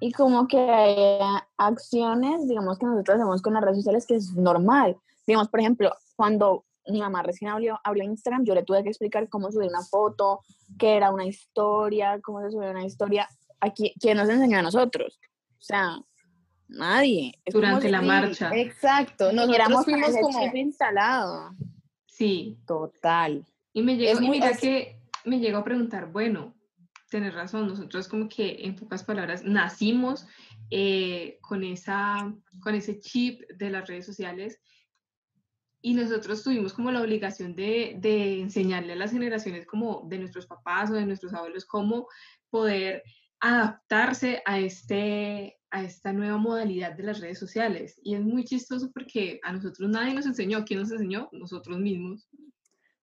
y 0.00 0.12
como 0.12 0.46
que 0.46 0.58
hay 0.58 1.18
acciones, 1.56 2.46
digamos, 2.48 2.78
que 2.78 2.86
nosotros 2.86 3.16
hacemos 3.16 3.42
con 3.42 3.54
las 3.54 3.62
redes 3.62 3.78
sociales 3.78 4.06
que 4.06 4.16
es 4.16 4.32
normal. 4.34 4.96
Digamos, 5.26 5.48
por 5.48 5.60
ejemplo, 5.60 5.92
cuando 6.16 6.64
mi 6.86 7.00
mamá 7.00 7.22
recién 7.22 7.50
abrió, 7.50 7.78
abrió 7.84 8.04
Instagram, 8.04 8.44
yo 8.44 8.54
le 8.54 8.62
tuve 8.62 8.82
que 8.82 8.88
explicar 8.88 9.28
cómo 9.28 9.50
subir 9.52 9.68
una 9.68 9.82
foto, 9.82 10.40
qué 10.78 10.96
era 10.96 11.12
una 11.12 11.26
historia, 11.26 12.18
cómo 12.22 12.40
se 12.42 12.50
subía 12.50 12.70
una 12.70 12.84
historia. 12.84 13.28
Aquí, 13.60 13.92
¿quién 14.00 14.16
nos 14.16 14.28
enseñó 14.28 14.58
a 14.58 14.62
nosotros? 14.62 15.18
O 15.52 15.60
sea, 15.62 15.98
nadie. 16.68 17.34
Es 17.44 17.52
durante 17.54 17.86
si 17.86 17.92
la 17.92 18.00
marcha. 18.00 18.50
Exacto. 18.54 19.32
Nosotros 19.32 19.84
fuimos 19.84 20.10
como 20.20 20.56
instalado. 20.56 21.50
Sí, 22.06 22.58
total. 22.66 23.44
Y 23.72 23.82
me 23.82 23.96
llegó, 23.96 24.12
Es 24.12 24.20
y 24.20 24.26
muy- 24.26 24.38
mira 24.38 24.50
es- 24.50 24.60
que 24.60 25.00
me 25.24 25.40
llegó 25.40 25.58
a 25.58 25.64
preguntar, 25.64 26.10
bueno, 26.10 26.54
tienes 27.08 27.34
razón, 27.34 27.68
nosotros 27.68 28.08
como 28.08 28.28
que 28.28 28.64
en 28.64 28.76
pocas 28.76 29.04
palabras 29.04 29.44
nacimos 29.44 30.26
eh, 30.70 31.38
con, 31.40 31.64
esa, 31.64 32.34
con 32.60 32.74
ese 32.74 33.00
chip 33.00 33.42
de 33.56 33.70
las 33.70 33.86
redes 33.88 34.06
sociales 34.06 34.60
y 35.80 35.94
nosotros 35.94 36.42
tuvimos 36.42 36.72
como 36.72 36.90
la 36.90 37.00
obligación 37.00 37.54
de, 37.54 37.96
de 37.98 38.40
enseñarle 38.40 38.94
a 38.94 38.96
las 38.96 39.12
generaciones 39.12 39.66
como 39.66 40.06
de 40.08 40.18
nuestros 40.18 40.46
papás 40.46 40.90
o 40.90 40.94
de 40.94 41.06
nuestros 41.06 41.32
abuelos 41.32 41.64
cómo 41.64 42.08
poder 42.50 43.02
adaptarse 43.40 44.42
a, 44.44 44.58
este, 44.58 45.58
a 45.70 45.82
esta 45.82 46.12
nueva 46.12 46.38
modalidad 46.38 46.92
de 46.92 47.04
las 47.04 47.20
redes 47.20 47.38
sociales. 47.38 47.98
Y 48.02 48.14
es 48.14 48.22
muy 48.22 48.44
chistoso 48.44 48.90
porque 48.92 49.38
a 49.44 49.52
nosotros 49.52 49.88
nadie 49.88 50.14
nos 50.14 50.26
enseñó. 50.26 50.64
¿Quién 50.64 50.80
nos 50.80 50.90
enseñó? 50.90 51.28
Nosotros 51.32 51.78
mismos. 51.78 52.28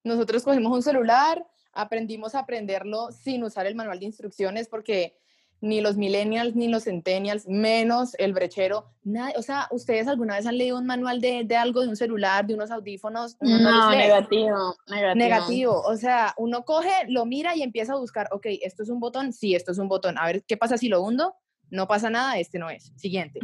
Nosotros 0.03 0.43
cogimos 0.43 0.71
un 0.71 0.83
celular, 0.83 1.43
aprendimos 1.75 2.33
a 2.33 2.39
aprenderlo 2.39 3.11
sin 3.11 3.43
usar 3.43 3.67
el 3.67 3.75
manual 3.75 3.99
de 3.99 4.05
instrucciones 4.05 4.67
porque 4.67 5.15
ni 5.61 5.81
los 5.81 5.97
millennials 5.97 6.55
ni 6.55 6.67
los 6.67 6.83
centennials, 6.83 7.47
menos 7.47 8.13
el 8.19 8.33
brechero, 8.33 8.91
nada, 9.03 9.33
o 9.37 9.41
sea, 9.41 9.67
¿ustedes 9.71 10.07
alguna 10.07 10.35
vez 10.35 10.45
han 10.45 10.57
leído 10.57 10.77
un 10.77 10.85
manual 10.85 11.21
de, 11.21 11.43
de 11.43 11.55
algo, 11.55 11.81
de 11.81 11.87
un 11.87 11.95
celular, 11.95 12.45
de 12.45 12.53
unos 12.53 12.71
audífonos? 12.71 13.37
No, 13.39 13.91
lee. 13.91 13.97
negativo, 13.97 14.75
negativo. 14.87 15.15
Negativo, 15.15 15.81
o 15.81 15.95
sea, 15.95 16.33
uno 16.37 16.65
coge, 16.65 16.91
lo 17.07 17.25
mira 17.25 17.55
y 17.55 17.63
empieza 17.63 17.93
a 17.93 17.97
buscar, 17.97 18.27
ok, 18.31 18.45
esto 18.61 18.83
es 18.83 18.89
un 18.89 18.99
botón, 18.99 19.33
sí, 19.33 19.55
esto 19.55 19.71
es 19.71 19.77
un 19.77 19.87
botón, 19.87 20.17
a 20.17 20.25
ver, 20.25 20.43
¿qué 20.45 20.57
pasa 20.57 20.77
si 20.77 20.87
lo 20.87 21.01
hundo? 21.01 21.35
No 21.71 21.87
pasa 21.87 22.11
nada, 22.11 22.37
este 22.37 22.59
no 22.59 22.69
es. 22.69 22.91
Siguiente. 22.95 23.39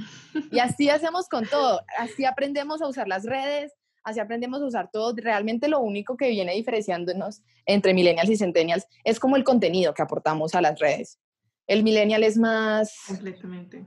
Y 0.52 0.60
así 0.60 0.90
hacemos 0.90 1.28
con 1.28 1.48
todo, 1.48 1.82
así 1.98 2.24
aprendemos 2.26 2.82
a 2.82 2.88
usar 2.88 3.08
las 3.08 3.24
redes, 3.26 3.74
así 4.04 4.20
aprendemos 4.20 4.62
a 4.62 4.66
usar 4.66 4.90
todo. 4.92 5.14
Realmente 5.16 5.68
lo 5.68 5.80
único 5.80 6.18
que 6.18 6.30
viene 6.30 6.54
diferenciándonos 6.54 7.42
entre 7.66 7.94
millennials 7.94 8.30
y 8.30 8.38
centennials 8.38 8.88
es 9.04 9.20
como 9.20 9.36
el 9.36 9.44
contenido 9.44 9.94
que 9.94 10.02
aportamos 10.02 10.56
a 10.56 10.62
las 10.62 10.80
redes. 10.80 11.20
El 11.68 11.84
millennial 11.84 12.24
es 12.24 12.38
más, 12.38 12.94
Completamente. 13.08 13.86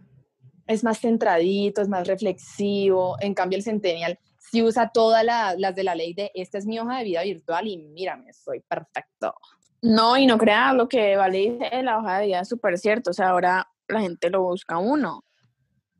es 0.66 0.84
más 0.84 0.98
centradito, 1.00 1.82
es 1.82 1.88
más 1.88 2.06
reflexivo. 2.06 3.16
En 3.20 3.34
cambio, 3.34 3.56
el 3.58 3.64
centennial 3.64 4.18
sí 4.38 4.62
usa 4.62 4.90
todas 4.92 5.24
la- 5.24 5.54
las 5.58 5.74
de 5.74 5.84
la 5.84 5.94
ley 5.94 6.14
de 6.14 6.30
esta 6.34 6.58
es 6.58 6.66
mi 6.66 6.78
hoja 6.78 6.98
de 6.98 7.04
vida 7.04 7.22
virtual 7.22 7.66
y 7.66 7.76
mírame, 7.78 8.32
soy 8.32 8.60
perfecto. 8.60 9.34
No, 9.82 10.16
y 10.16 10.26
no 10.26 10.38
crea 10.38 10.72
lo 10.72 10.88
que 10.88 11.16
Vale 11.16 11.38
dice 11.38 11.68
en 11.72 11.84
la 11.86 11.98
hoja 11.98 12.18
de 12.20 12.26
vida 12.26 12.40
es 12.40 12.48
súper 12.48 12.78
cierto. 12.78 13.10
O 13.10 13.12
sea, 13.12 13.28
ahora 13.30 13.68
la 13.88 14.00
gente 14.00 14.30
lo 14.30 14.42
busca 14.42 14.78
uno 14.78 15.24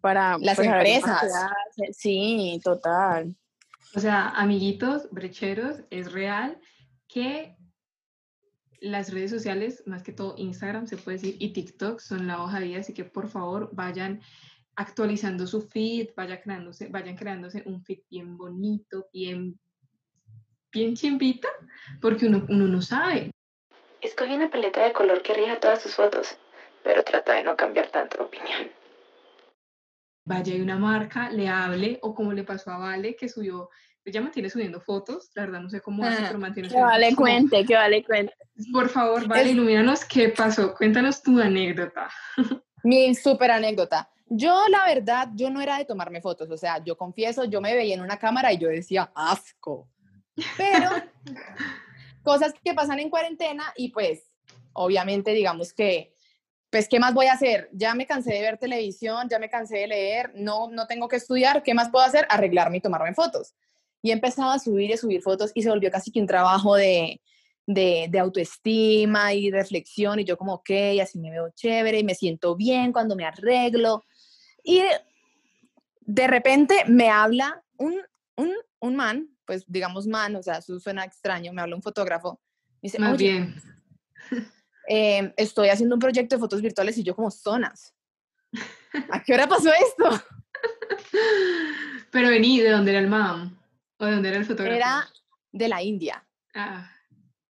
para 0.01 0.39
Las 0.39 0.57
pues, 0.57 0.69
empresas. 0.69 1.31
Sí, 1.93 2.61
total. 2.65 3.35
O 3.97 4.01
sea, 4.01 4.31
amiguitos, 4.31 5.09
brecheros, 5.13 5.83
es 5.91 6.13
real 6.13 6.59
que 7.07 7.57
las 8.81 9.13
redes 9.13 9.31
sociales, 9.31 9.85
más 9.87 10.03
que 10.03 10.13
todo 10.13 10.35
Instagram, 10.37 10.87
se 10.87 10.97
puede 10.97 11.19
decir, 11.19 11.37
y 11.39 11.53
TikTok 11.53 12.01
son 12.01 12.27
la 12.27 12.43
hoja 12.43 12.59
de 12.59 12.67
vida, 12.67 12.81
así 12.81 12.93
que 12.93 13.05
por 13.05 13.29
favor 13.29 13.71
vayan 13.73 14.21
actualizando 14.77 15.47
su 15.47 15.63
feed, 15.63 16.11
vayan 16.17 16.41
creándose, 16.43 16.89
vayan 16.89 17.17
creándose 17.17 17.63
un 17.67 17.83
feed 17.85 18.01
bien 18.11 18.37
bonito, 18.37 19.07
bien, 19.13 19.59
bien 20.73 20.95
chimbita, 20.95 21.49
porque 22.01 22.27
uno, 22.27 22.45
uno 22.49 22.67
no 22.67 22.83
sabe. 22.83 23.31
Escoge 24.01 24.35
una 24.35 24.51
paleta 24.51 24.85
de 24.85 24.93
color 24.93 25.23
que 25.23 25.35
rija 25.35 25.61
todas 25.61 25.83
tus 25.83 25.95
fotos, 25.95 26.37
pero 26.83 27.05
trata 27.05 27.35
de 27.35 27.45
no 27.45 27.57
cambiar 27.57 27.89
tanto 27.89 28.19
de 28.19 28.25
opinión. 28.25 28.84
Vaya 30.27 30.55
y 30.55 30.61
una 30.61 30.77
marca, 30.79 31.31
le 31.31 31.49
hable, 31.49 31.99
o 32.03 32.15
como 32.15 32.33
le 32.33 32.45
pasó 32.45 32.71
a 32.71 32.79
Vale, 32.79 33.15
que 33.15 33.29
subió, 33.29 33.69
ella 34.05 34.21
mantiene 34.23 34.49
subiendo 34.49 34.81
fotos, 34.81 35.31
la 35.35 35.43
verdad 35.45 35.61
no 35.61 35.69
sé 35.69 35.81
cómo 35.81 36.05
hace, 36.05 36.23
Ah, 36.23 36.25
pero 36.29 36.39
mantiene 36.39 36.69
Que 36.69 36.73
subiendo 36.73 36.91
vale 36.91 37.07
fotos 37.11 37.19
cuente, 37.19 37.65
que 37.67 37.75
vale 37.75 38.05
cuente. 38.05 38.35
Por 38.73 38.89
favor, 38.89 39.27
Vale, 39.29 39.43
Es- 39.43 39.51
ilumínanos 39.51 40.05
qué 40.05 40.31
pasó, 40.31 40.75
cuéntanos 40.75 41.23
tu 41.23 41.39
anécdota. 41.39 42.09
Mi 42.83 43.15
súper 43.15 43.51
anécdota. 43.51 44.11
Yo, 44.27 44.59
la 44.71 44.87
verdad, 44.87 45.29
yo 45.35 45.51
no 45.51 45.61
era 45.61 45.77
de 45.79 45.85
tomarme 45.85 46.23
fotos, 46.23 46.51
o 46.51 46.57
sea, 46.57 46.83
yo 46.83 46.97
confieso, 46.97 47.45
yo 47.45 47.61
me 47.61 47.75
veía 47.75 47.95
en 47.95 48.01
una 48.01 48.19
cámara 48.19 48.53
y 48.53 48.59
yo 48.59 48.69
decía, 48.69 49.13
asco. 49.15 49.89
Pero 50.57 50.91
cosas 52.23 52.55
que 52.65 52.73
pasan 52.75 52.99
en 53.01 53.11
cuarentena 53.11 53.65
y 53.77 53.91
pues, 53.91 54.25
obviamente, 54.73 55.33
digamos 55.33 55.75
que, 55.75 56.14
pues, 56.75 56.89
¿qué 56.89 56.99
más 56.99 57.15
voy 57.15 57.27
a 57.27 57.35
hacer? 57.35 57.69
Ya 57.73 57.95
me 57.95 58.05
cansé 58.05 58.33
de 58.33 58.41
ver 58.41 58.59
televisión, 58.59 59.29
ya 59.31 59.39
me 59.39 59.49
cansé 59.49 59.79
de 59.79 59.87
leer, 59.87 60.33
no, 60.35 60.69
no 60.73 60.89
tengo 60.89 61.07
que 61.07 61.15
estudiar, 61.15 61.63
¿qué 61.63 61.73
más 61.73 61.89
puedo 61.89 62.05
hacer? 62.05 62.27
Arreglarme 62.29 62.79
y 62.79 62.81
tomarme 62.81 63.15
fotos. 63.15 63.55
Y 64.03 64.11
empezaba 64.11 64.55
a 64.55 64.59
subir 64.59 64.91
y 64.91 64.97
subir 64.97 65.23
fotos 65.23 65.53
y 65.55 65.63
se 65.63 65.69
volvió 65.69 65.89
casi 65.93 66.11
que 66.11 66.19
un 66.21 66.27
trabajo 66.27 66.75
de, 66.75 67.21
de, 67.65 68.09
de 68.11 68.19
autoestima 68.19 69.33
y 69.35 69.53
reflexión 69.53 70.19
y 70.19 70.25
yo 70.25 70.37
como, 70.37 70.55
ok, 70.55 70.71
así 71.01 71.21
me 71.21 71.31
veo 71.31 71.49
chévere 71.55 72.01
y 72.01 72.03
me 72.03 72.17
siento 72.17 72.57
bien 72.57 72.93
cuando 72.93 73.15
me 73.15 73.25
arreglo. 73.25 74.03
Y 74.65 74.83
de 76.01 76.27
repente 76.27 76.83
me 76.89 77.09
habla 77.09 77.63
un, 77.77 78.01
un, 78.35 78.53
un 78.81 78.97
man, 78.97 79.29
pues 79.45 79.65
digamos 79.69 80.09
man, 80.09 80.35
o 80.35 80.43
sea, 80.43 80.57
eso 80.59 80.81
suena 80.81 81.05
extraño, 81.05 81.53
me 81.53 81.63
habla 81.63 81.77
un 81.77 81.83
fotógrafo, 81.83 82.41
me 82.83 82.89
dice, 82.89 82.99
oye, 83.01 83.17
bien, 83.17 83.55
eh, 84.89 85.33
estoy 85.37 85.69
haciendo 85.69 85.97
un 85.97 86.01
proyecto 86.01 86.37
de 86.37 86.41
fotos 86.41 86.61
virtuales 86.61 86.99
y 86.99 87.03
yo 87.03 87.15
como 87.15 87.31
zonas. 87.31 87.95
¿A 89.11 89.23
qué 89.23 89.35
hora 89.35 89.49
pasó 89.49 89.71
esto? 89.73 90.23
pero 92.11 92.29
vení, 92.29 92.61
¿de 92.61 92.71
dónde 92.71 92.93
era 92.93 93.01
el 93.01 93.09
mam? 93.09 93.59
¿O 93.99 94.05
de 94.05 94.13
dónde 94.13 94.29
era 94.29 94.39
el 94.39 94.45
fotógrafo? 94.45 94.77
Era 94.77 95.09
de 95.53 95.69
la 95.69 95.83
India, 95.83 96.27
Ah, 96.55 96.91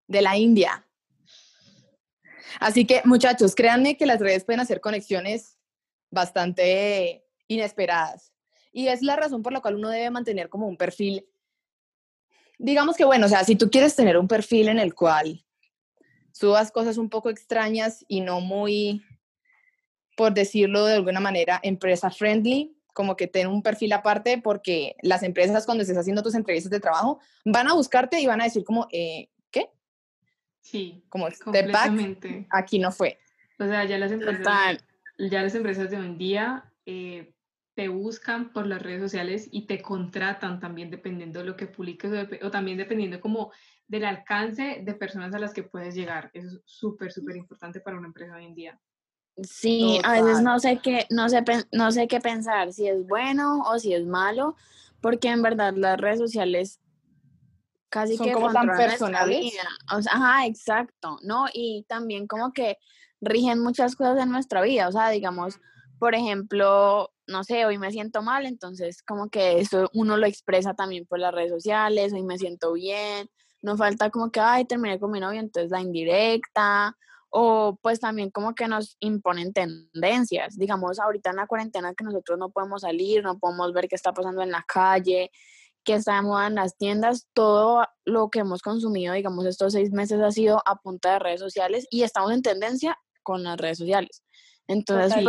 de 0.06 0.22
la 0.22 0.36
India. 0.36 0.86
Así 2.60 2.86
que 2.86 3.02
muchachos, 3.04 3.54
créanme 3.54 3.96
que 3.96 4.06
las 4.06 4.20
redes 4.20 4.44
pueden 4.44 4.60
hacer 4.60 4.80
conexiones 4.80 5.58
bastante 6.10 7.26
inesperadas. 7.48 8.32
Y 8.72 8.88
es 8.88 9.02
la 9.02 9.16
razón 9.16 9.42
por 9.42 9.52
la 9.52 9.60
cual 9.60 9.76
uno 9.76 9.88
debe 9.88 10.10
mantener 10.10 10.48
como 10.48 10.66
un 10.66 10.76
perfil. 10.76 11.26
Digamos 12.58 12.96
que 12.96 13.04
bueno, 13.04 13.26
o 13.26 13.28
sea, 13.28 13.44
si 13.44 13.56
tú 13.56 13.70
quieres 13.70 13.94
tener 13.94 14.16
un 14.16 14.28
perfil 14.28 14.68
en 14.68 14.78
el 14.78 14.94
cual 14.94 15.43
subas 16.34 16.72
cosas 16.72 16.98
un 16.98 17.08
poco 17.08 17.30
extrañas 17.30 18.04
y 18.08 18.20
no 18.20 18.40
muy, 18.40 19.04
por 20.16 20.34
decirlo 20.34 20.84
de 20.84 20.94
alguna 20.94 21.20
manera, 21.20 21.60
empresa 21.62 22.10
friendly, 22.10 22.76
como 22.92 23.14
que 23.16 23.28
ten 23.28 23.46
un 23.46 23.62
perfil 23.62 23.92
aparte 23.92 24.40
porque 24.42 24.96
las 25.02 25.22
empresas 25.22 25.64
cuando 25.64 25.82
estés 25.82 25.96
haciendo 25.96 26.22
tus 26.24 26.34
entrevistas 26.34 26.70
de 26.72 26.80
trabajo 26.80 27.20
van 27.44 27.68
a 27.68 27.74
buscarte 27.74 28.20
y 28.20 28.26
van 28.26 28.40
a 28.40 28.44
decir 28.44 28.64
como, 28.64 28.88
eh, 28.92 29.28
¿qué? 29.52 29.70
sí, 30.60 31.04
Como 31.08 31.30
step 31.30 31.44
back, 31.70 31.86
completamente. 31.86 32.46
aquí 32.50 32.78
no 32.80 32.90
fue. 32.90 33.18
O 33.60 33.64
sea, 33.64 33.84
ya 33.84 33.96
las 33.98 34.10
empresas, 34.10 34.38
Total. 34.38 34.80
ya 35.18 35.42
las 35.42 35.54
empresas 35.54 35.88
de 35.90 35.96
hoy 35.98 36.06
en 36.06 36.18
día 36.18 36.72
eh, 36.86 37.32
te 37.74 37.86
buscan 37.88 38.52
por 38.52 38.66
las 38.66 38.82
redes 38.82 39.00
sociales 39.02 39.48
y 39.52 39.66
te 39.66 39.80
contratan 39.82 40.58
también 40.58 40.90
dependiendo 40.90 41.38
de 41.40 41.46
lo 41.46 41.56
que 41.56 41.66
publiques 41.68 42.10
o, 42.10 42.14
dep- 42.14 42.42
o 42.44 42.50
también 42.50 42.76
dependiendo 42.78 43.20
como 43.20 43.52
del 43.86 44.04
alcance 44.04 44.80
de 44.82 44.94
personas 44.94 45.34
a 45.34 45.38
las 45.38 45.52
que 45.52 45.62
puedes 45.62 45.94
llegar. 45.94 46.30
Eso 46.32 46.48
es 46.48 46.60
súper, 46.64 47.12
súper 47.12 47.36
importante 47.36 47.80
para 47.80 47.96
una 47.96 48.08
empresa 48.08 48.36
hoy 48.36 48.46
en 48.46 48.54
día. 48.54 48.80
Sí, 49.42 50.00
a 50.04 50.12
veces 50.12 50.42
no 50.42 50.60
sé 50.60 50.78
qué, 50.80 51.06
no 51.10 51.28
sé, 51.28 51.42
no 51.72 51.90
sé 51.90 52.06
qué 52.06 52.20
pensar, 52.20 52.72
si 52.72 52.86
es 52.86 53.04
bueno 53.06 53.62
o 53.62 53.78
si 53.80 53.92
es 53.92 54.06
malo, 54.06 54.54
porque 55.00 55.28
en 55.28 55.42
verdad 55.42 55.74
las 55.76 56.00
redes 56.00 56.20
sociales 56.20 56.80
casi 57.88 58.16
Son 58.16 58.26
que 58.26 58.32
como 58.32 58.52
tan 58.52 58.68
personales. 58.68 59.54
O 59.92 60.00
sea, 60.00 60.12
ajá, 60.12 60.46
exacto, 60.46 61.18
¿no? 61.22 61.46
Y 61.52 61.84
también 61.88 62.28
como 62.28 62.52
que 62.52 62.78
rigen 63.20 63.60
muchas 63.60 63.96
cosas 63.96 64.20
en 64.22 64.30
nuestra 64.30 64.62
vida, 64.62 64.88
o 64.88 64.92
sea, 64.92 65.10
digamos, 65.10 65.58
por 65.98 66.14
ejemplo, 66.14 67.10
no 67.26 67.42
sé, 67.42 67.66
hoy 67.66 67.78
me 67.78 67.90
siento 67.90 68.22
mal, 68.22 68.46
entonces 68.46 69.02
como 69.02 69.30
que 69.30 69.58
eso 69.58 69.90
uno 69.94 70.16
lo 70.16 70.26
expresa 70.26 70.74
también 70.74 71.06
por 71.06 71.18
las 71.18 71.34
redes 71.34 71.50
sociales, 71.50 72.12
hoy 72.12 72.22
me 72.22 72.38
siento 72.38 72.72
bien, 72.72 73.28
no 73.64 73.78
falta 73.78 74.10
como 74.10 74.30
que, 74.30 74.40
ay, 74.40 74.66
terminé 74.66 75.00
con 75.00 75.10
mi 75.10 75.20
novio, 75.20 75.40
entonces 75.40 75.70
la 75.70 75.80
indirecta, 75.80 76.94
o 77.30 77.78
pues 77.82 77.98
también 77.98 78.30
como 78.30 78.54
que 78.54 78.68
nos 78.68 78.96
imponen 79.00 79.54
tendencias, 79.54 80.58
digamos, 80.58 81.00
ahorita 81.00 81.30
en 81.30 81.36
la 81.36 81.46
cuarentena 81.46 81.94
que 81.94 82.04
nosotros 82.04 82.38
no 82.38 82.50
podemos 82.50 82.82
salir, 82.82 83.24
no 83.24 83.38
podemos 83.38 83.72
ver 83.72 83.88
qué 83.88 83.96
está 83.96 84.12
pasando 84.12 84.42
en 84.42 84.50
la 84.50 84.62
calle, 84.68 85.30
qué 85.82 85.94
está 85.94 86.16
de 86.16 86.22
moda 86.22 86.46
en 86.46 86.56
las 86.56 86.76
tiendas, 86.76 87.26
todo 87.32 87.86
lo 88.04 88.28
que 88.28 88.40
hemos 88.40 88.60
consumido, 88.60 89.14
digamos, 89.14 89.46
estos 89.46 89.72
seis 89.72 89.90
meses 89.92 90.20
ha 90.20 90.30
sido 90.30 90.62
a 90.66 90.76
punta 90.76 91.14
de 91.14 91.18
redes 91.20 91.40
sociales 91.40 91.86
y 91.90 92.02
estamos 92.02 92.32
en 92.32 92.42
tendencia 92.42 92.98
con 93.22 93.42
las 93.42 93.56
redes 93.56 93.78
sociales. 93.78 94.22
Entonces, 94.68 95.14
Total. 95.14 95.24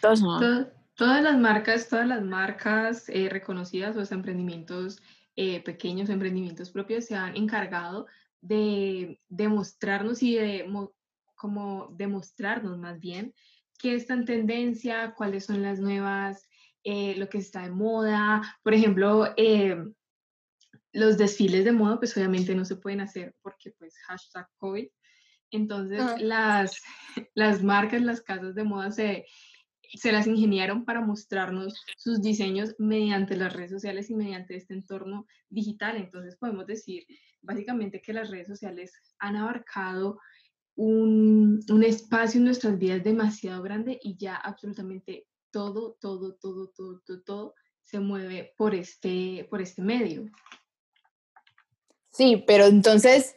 pues 0.00 0.66
todas 0.94 1.22
las 1.22 1.38
marcas, 1.38 1.88
todas 1.90 2.06
las 2.06 2.22
marcas 2.22 3.08
eh, 3.10 3.28
reconocidas 3.28 3.96
o 3.96 4.00
hasta 4.00 4.14
emprendimientos 4.14 5.02
eh, 5.36 5.62
pequeños, 5.62 6.08
emprendimientos 6.10 6.70
propios 6.70 7.06
se 7.06 7.14
han 7.14 7.36
encargado 7.36 8.06
de 8.40 9.20
demostrarnos 9.28 10.22
y 10.22 10.34
de 10.36 10.64
mo- 10.64 10.92
como 11.34 11.88
demostrarnos 11.96 12.78
más 12.78 12.98
bien 13.00 13.34
qué 13.78 13.94
está 13.94 14.14
en 14.14 14.24
tendencia, 14.26 15.14
cuáles 15.16 15.46
son 15.46 15.62
las 15.62 15.78
nuevas, 15.80 16.48
eh, 16.84 17.14
lo 17.16 17.28
que 17.28 17.38
está 17.38 17.62
de 17.62 17.70
moda. 17.70 18.42
Por 18.62 18.74
ejemplo, 18.74 19.32
eh, 19.36 19.76
los 20.92 21.16
desfiles 21.18 21.64
de 21.64 21.72
moda, 21.72 21.98
pues 21.98 22.16
obviamente 22.16 22.54
no 22.54 22.64
se 22.64 22.76
pueden 22.76 23.00
hacer 23.00 23.34
porque 23.42 23.70
pues 23.78 23.96
hashtag 24.06 24.48
COVID. 24.58 24.88
Entonces, 25.52 26.00
Ah. 26.00 26.16
las, 26.20 26.82
las 27.34 27.62
marcas, 27.62 28.02
las 28.02 28.20
casas 28.20 28.54
de 28.54 28.64
moda 28.64 28.90
se, 28.90 29.26
se 29.94 30.12
las 30.12 30.26
ingeniaron 30.26 30.84
para 30.84 31.00
mostrarnos 31.00 31.74
sus 31.96 32.20
diseños 32.20 32.74
mediante 32.78 33.36
las 33.36 33.52
redes 33.52 33.70
sociales 33.70 34.10
y 34.10 34.14
mediante 34.14 34.56
este 34.56 34.74
entorno 34.74 35.26
digital. 35.48 35.96
Entonces, 35.96 36.36
podemos 36.36 36.66
decir 36.66 37.06
básicamente 37.42 38.00
que 38.00 38.12
las 38.12 38.30
redes 38.30 38.46
sociales 38.46 38.92
han 39.18 39.36
abarcado 39.36 40.18
un, 40.76 41.60
un 41.68 41.84
espacio 41.84 42.38
en 42.38 42.44
nuestras 42.44 42.78
vidas 42.78 43.02
demasiado 43.02 43.62
grande 43.62 43.98
y 44.02 44.16
ya 44.16 44.36
absolutamente 44.36 45.26
todo, 45.50 45.96
todo, 46.00 46.34
todo, 46.34 46.68
todo, 46.68 47.00
todo, 47.00 47.22
todo 47.22 47.54
se 47.82 47.98
mueve 47.98 48.54
por 48.56 48.74
este, 48.74 49.46
por 49.50 49.60
este 49.60 49.82
medio. 49.82 50.30
Sí, 52.10 52.42
pero 52.46 52.66
entonces, 52.66 53.36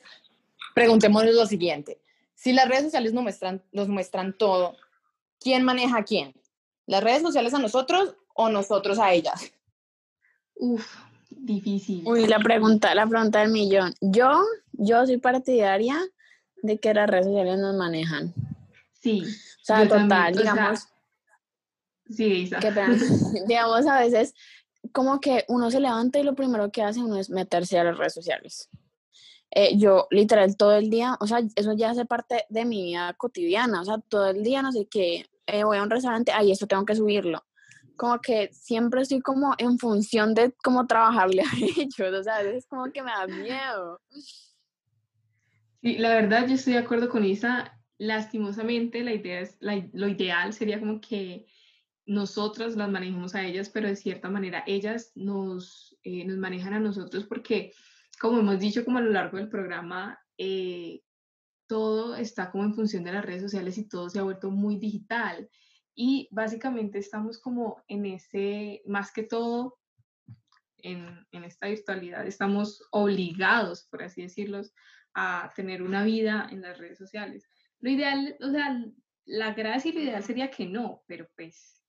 preguntémonos 0.75 1.33
lo 1.33 1.45
siguiente. 1.45 1.99
Si 2.35 2.53
las 2.53 2.67
redes 2.67 2.83
sociales 2.83 3.13
nos 3.13 3.23
muestran, 3.23 3.63
muestran 3.71 4.37
todo, 4.37 4.75
¿quién 5.39 5.63
maneja 5.63 6.03
quién? 6.03 6.33
¿Las 6.85 7.03
redes 7.03 7.21
sociales 7.21 7.53
a 7.53 7.59
nosotros 7.59 8.15
o 8.33 8.49
nosotros 8.49 8.99
a 8.99 9.13
ellas? 9.13 9.51
Uf, 10.55 10.85
difícil. 11.29 12.03
Uy, 12.05 12.27
la 12.27 12.39
pregunta, 12.39 12.93
la 12.93 13.07
pregunta 13.07 13.39
del 13.39 13.51
millón. 13.51 13.93
Yo, 14.01 14.41
yo 14.73 15.05
soy 15.05 15.17
partidaria 15.17 15.97
de 16.61 16.79
que 16.79 16.93
las 16.93 17.09
redes 17.09 17.25
sociales 17.25 17.59
nos 17.59 17.75
manejan. 17.75 18.33
Sí. 18.93 19.23
O 19.23 19.65
sea, 19.65 19.87
también, 19.87 20.09
total, 20.09 20.33
o 20.33 20.41
sea, 20.41 20.53
digamos, 20.53 20.87
sí, 22.09 22.25
Isa. 22.25 22.59
que 22.59 22.71
digamos 23.47 23.87
a 23.87 23.99
veces 23.99 24.33
como 24.91 25.19
que 25.19 25.45
uno 25.47 25.71
se 25.71 25.79
levanta 25.79 26.19
y 26.19 26.23
lo 26.23 26.35
primero 26.35 26.71
que 26.71 26.83
hace 26.83 26.99
uno 26.99 27.17
es 27.17 27.29
meterse 27.29 27.79
a 27.79 27.83
las 27.85 27.97
redes 27.97 28.13
sociales. 28.13 28.69
Eh, 29.51 29.77
yo 29.77 30.07
literal 30.09 30.57
todo 30.57 30.73
el 30.75 30.89
día, 30.89 31.15
o 31.19 31.27
sea, 31.27 31.41
eso 31.55 31.73
ya 31.73 31.91
hace 31.91 32.05
parte 32.05 32.45
de 32.49 32.65
mi 32.65 32.83
vida 32.83 33.13
cotidiana, 33.13 33.81
o 33.81 33.85
sea, 33.85 33.99
todo 33.99 34.29
el 34.29 34.43
día 34.43 34.61
no 34.61 34.71
sé 34.71 34.87
qué, 34.89 35.27
eh, 35.47 35.63
voy 35.63 35.77
a 35.77 35.83
un 35.83 35.89
restaurante, 35.89 36.31
ay, 36.31 36.51
esto 36.51 36.67
tengo 36.67 36.85
que 36.85 36.95
subirlo. 36.95 37.43
Como 37.95 38.19
que 38.19 38.49
siempre 38.51 39.01
estoy 39.01 39.21
como 39.21 39.53
en 39.57 39.77
función 39.77 40.33
de 40.33 40.53
cómo 40.63 40.87
trabajarle 40.87 41.43
a 41.43 41.51
ellos, 41.77 42.13
o 42.19 42.23
sea, 42.23 42.37
a 42.37 42.43
veces 42.43 42.65
como 42.67 42.91
que 42.91 43.03
me 43.03 43.11
da 43.11 43.27
miedo. 43.27 44.01
Sí, 45.81 45.97
la 45.97 46.09
verdad, 46.15 46.47
yo 46.47 46.55
estoy 46.55 46.73
de 46.73 46.79
acuerdo 46.79 47.09
con 47.09 47.25
Isa. 47.25 47.79
Lastimosamente, 47.97 49.03
la 49.03 49.13
idea 49.13 49.41
es, 49.41 49.57
la- 49.59 49.87
lo 49.93 50.07
ideal 50.07 50.53
sería 50.53 50.79
como 50.79 50.99
que 51.01 51.45
nosotras 52.05 52.75
las 52.75 52.89
manejemos 52.89 53.35
a 53.35 53.45
ellas, 53.45 53.69
pero 53.69 53.87
de 53.87 53.95
cierta 53.95 54.29
manera 54.29 54.63
ellas 54.65 55.11
nos, 55.15 55.97
eh, 56.03 56.25
nos 56.25 56.37
manejan 56.37 56.73
a 56.73 56.79
nosotros 56.79 57.25
porque, 57.25 57.73
como 58.19 58.39
hemos 58.39 58.59
dicho 58.59 58.83
como 58.83 58.97
a 58.97 59.01
lo 59.01 59.11
largo 59.11 59.37
del 59.37 59.49
programa, 59.49 60.19
eh, 60.37 61.01
todo 61.73 62.15
está 62.15 62.51
como 62.51 62.65
en 62.65 62.75
función 62.75 63.03
de 63.03 63.13
las 63.13 63.25
redes 63.25 63.41
sociales 63.41 63.79
y 63.79 63.89
todo 63.89 64.07
se 64.07 64.19
ha 64.19 64.21
vuelto 64.21 64.51
muy 64.51 64.75
digital. 64.75 65.49
Y 65.95 66.29
básicamente 66.29 66.99
estamos 66.99 67.39
como 67.39 67.81
en 67.87 68.05
ese, 68.05 68.83
más 68.85 69.11
que 69.11 69.23
todo, 69.23 69.79
en, 70.77 71.25
en 71.31 71.43
esta 71.43 71.67
virtualidad, 71.67 72.27
estamos 72.27 72.87
obligados, 72.91 73.87
por 73.89 74.03
así 74.03 74.21
decirlo, 74.21 74.61
a 75.15 75.51
tener 75.55 75.81
una 75.81 76.03
vida 76.03 76.47
en 76.51 76.61
las 76.61 76.77
redes 76.77 76.99
sociales. 76.99 77.49
Lo 77.79 77.89
ideal, 77.89 78.37
o 78.39 78.51
sea, 78.51 78.79
la 79.25 79.53
gracia 79.55 79.89
y 79.89 79.93
lo 79.95 80.01
ideal 80.01 80.23
sería 80.23 80.51
que 80.51 80.67
no, 80.67 81.01
pero 81.07 81.27
pues, 81.35 81.81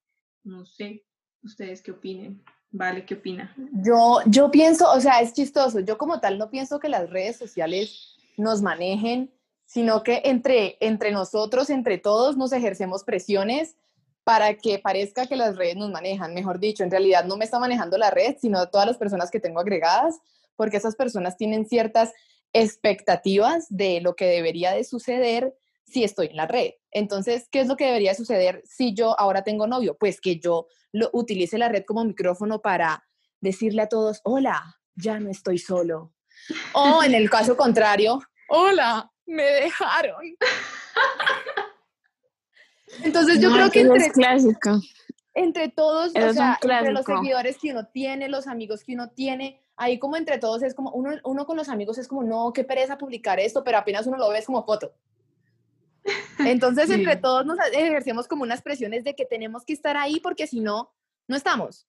no 0.45 0.65
sé, 0.65 1.05
ustedes 1.43 1.83
qué 1.83 1.91
opinen. 1.91 2.43
Vale, 2.71 3.05
¿qué 3.05 3.17
opina? 3.17 3.55
Yo, 3.85 4.21
yo 4.29 4.51
pienso, 4.51 4.91
o 4.91 4.99
sea, 4.99 5.21
es 5.21 5.35
chistoso. 5.35 5.81
Yo 5.81 5.99
como 5.99 6.21
tal 6.21 6.39
no 6.39 6.49
pienso 6.49 6.81
que 6.81 6.89
las 6.89 7.11
redes 7.11 7.37
sociales 7.37 8.17
nos 8.39 8.63
manejen, 8.63 9.31
sino 9.75 10.05
que 10.05 10.23
entre, 10.27 10.77
entre 10.79 11.11
nosotros, 11.11 11.69
entre 11.69 11.99
todos, 11.99 12.37
nos 12.37 12.53
ejercemos 12.53 13.03
presiones 13.03 13.75
para 14.23 14.55
que 14.55 14.79
parezca 14.79 15.27
que 15.27 15.35
las 15.35 15.57
redes 15.57 15.75
nos 15.75 15.91
manejan. 15.91 16.33
Mejor 16.33 16.61
dicho, 16.61 16.85
en 16.85 16.93
realidad 16.93 17.25
no 17.25 17.37
me 17.37 17.45
está 17.45 17.59
manejando 17.59 17.99
la 17.99 18.13
red, 18.13 18.37
sino 18.41 18.69
todas 18.69 18.87
las 18.87 18.99
personas 18.99 19.33
que 19.33 19.41
tengo 19.41 19.59
agregadas, 19.59 20.21
porque 20.55 20.77
esas 20.77 20.95
personas 20.95 21.37
tienen 21.37 21.67
ciertas 21.67 22.13
expectativas 22.53 23.67
de 23.69 24.01
lo 24.01 24.15
que 24.15 24.27
debería 24.27 24.71
de 24.71 24.85
suceder 24.85 25.57
si 25.85 26.05
estoy 26.05 26.29
en 26.29 26.37
la 26.37 26.47
red. 26.47 26.75
Entonces, 26.93 27.49
¿qué 27.51 27.59
es 27.59 27.67
lo 27.67 27.77
que 27.77 27.87
debería 27.87 28.15
suceder 28.15 28.63
si 28.65 28.95
yo 28.95 29.19
ahora 29.19 29.43
tengo 29.43 29.67
novio? 29.67 29.97
Pues 29.99 30.21
que 30.21 30.39
yo 30.39 30.69
lo, 30.93 31.11
utilice 31.13 31.59
la 31.59 31.69
red 31.69 31.83
como 31.85 32.05
micrófono 32.05 32.63
para 32.63 33.05
decirle 33.41 33.83
a 33.83 33.89
todos, 33.89 34.21
hola, 34.23 34.79
ya 34.95 35.19
no 35.19 35.31
estoy 35.31 35.59
solo. 35.59 36.13
O 36.75 37.03
en 37.03 37.17
el 37.17 37.29
caso 37.29 37.57
contrario, 37.57 38.21
hola, 38.49 39.11
me 39.27 39.43
dejaron. 39.43 40.37
Entonces 43.03 43.41
yo 43.41 43.51
No, 43.51 43.57
creo 43.57 43.71
que 43.71 43.81
entre, 43.81 44.07
es 44.07 44.13
clásico. 44.13 44.81
entre 45.35 45.69
todos, 45.69 46.15
Eso 46.15 46.29
o 46.29 46.33
sea, 46.33 46.59
entre 46.63 46.93
los 46.93 47.05
seguidores 47.05 47.59
que 47.61 47.73
uno 47.73 47.87
tiene, 47.87 48.29
los 48.29 48.47
amigos 48.47 48.85
que 48.85 48.95
uno 48.95 49.11
tiene, 49.11 49.61
ahí 49.77 49.99
como 49.99 50.17
entre 50.17 50.39
todos 50.39 50.63
es 50.63 50.75
como, 50.75 50.91
uno, 50.93 51.13
uno 51.25 51.47
con 51.47 51.57
los 51.57 51.69
amigos 51.69 51.99
es 51.99 52.07
como, 52.07 52.23
no, 52.23 52.53
qué 52.53 52.65
pereza 52.65 52.99
publicar 52.99 53.41
esto, 53.41 53.65
pero 53.65 53.79
apenas 53.79 54.07
uno 54.07 54.17
lo 54.17 54.29
ve 54.29 54.39
es 54.39 54.47
como 54.47 54.65
foto. 54.65 54.95
Entonces, 56.39 56.87
Sí. 56.89 56.95
entre 56.95 57.17
todos 57.17 57.45
nos 57.47 57.59
ejercemos 57.73 58.29
como 58.29 58.43
unas 58.43 58.63
presiones 58.63 59.05
de 59.05 59.15
que 59.17 59.25
tenemos 59.25 59.65
que 59.65 59.73
estar 59.73 59.97
ahí 59.97 60.21
porque 60.21 60.47
si 60.47 60.61
no, 60.61 60.93
no 61.27 61.37
estamos. 61.37 61.89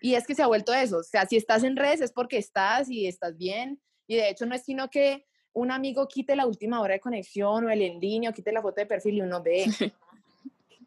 Y 0.00 0.16
es 0.16 0.26
que 0.26 0.34
se 0.34 0.42
ha 0.42 0.48
vuelto 0.48 0.74
eso. 0.74 0.98
O 0.98 1.02
sea, 1.04 1.26
si 1.26 1.36
estás 1.36 1.62
en 1.62 1.76
redes 1.76 2.00
es 2.00 2.12
porque 2.12 2.36
estás 2.36 2.90
y 2.90 3.06
estás 3.06 3.36
bien. 3.38 3.80
Y 4.08 4.16
de 4.16 4.28
hecho 4.30 4.46
no 4.46 4.54
es 4.56 4.64
sino 4.64 4.90
que 4.90 5.24
un 5.54 5.70
amigo 5.70 6.06
quite 6.08 6.34
la 6.36 6.46
última 6.46 6.80
hora 6.80 6.94
de 6.94 7.00
conexión 7.00 7.64
o 7.64 7.70
el 7.70 7.82
en 7.82 8.00
línea 8.00 8.30
o 8.30 8.32
quite 8.32 8.52
la 8.52 8.62
foto 8.62 8.80
de 8.80 8.86
perfil 8.86 9.16
y 9.16 9.20
uno 9.22 9.42
ve, 9.42 9.66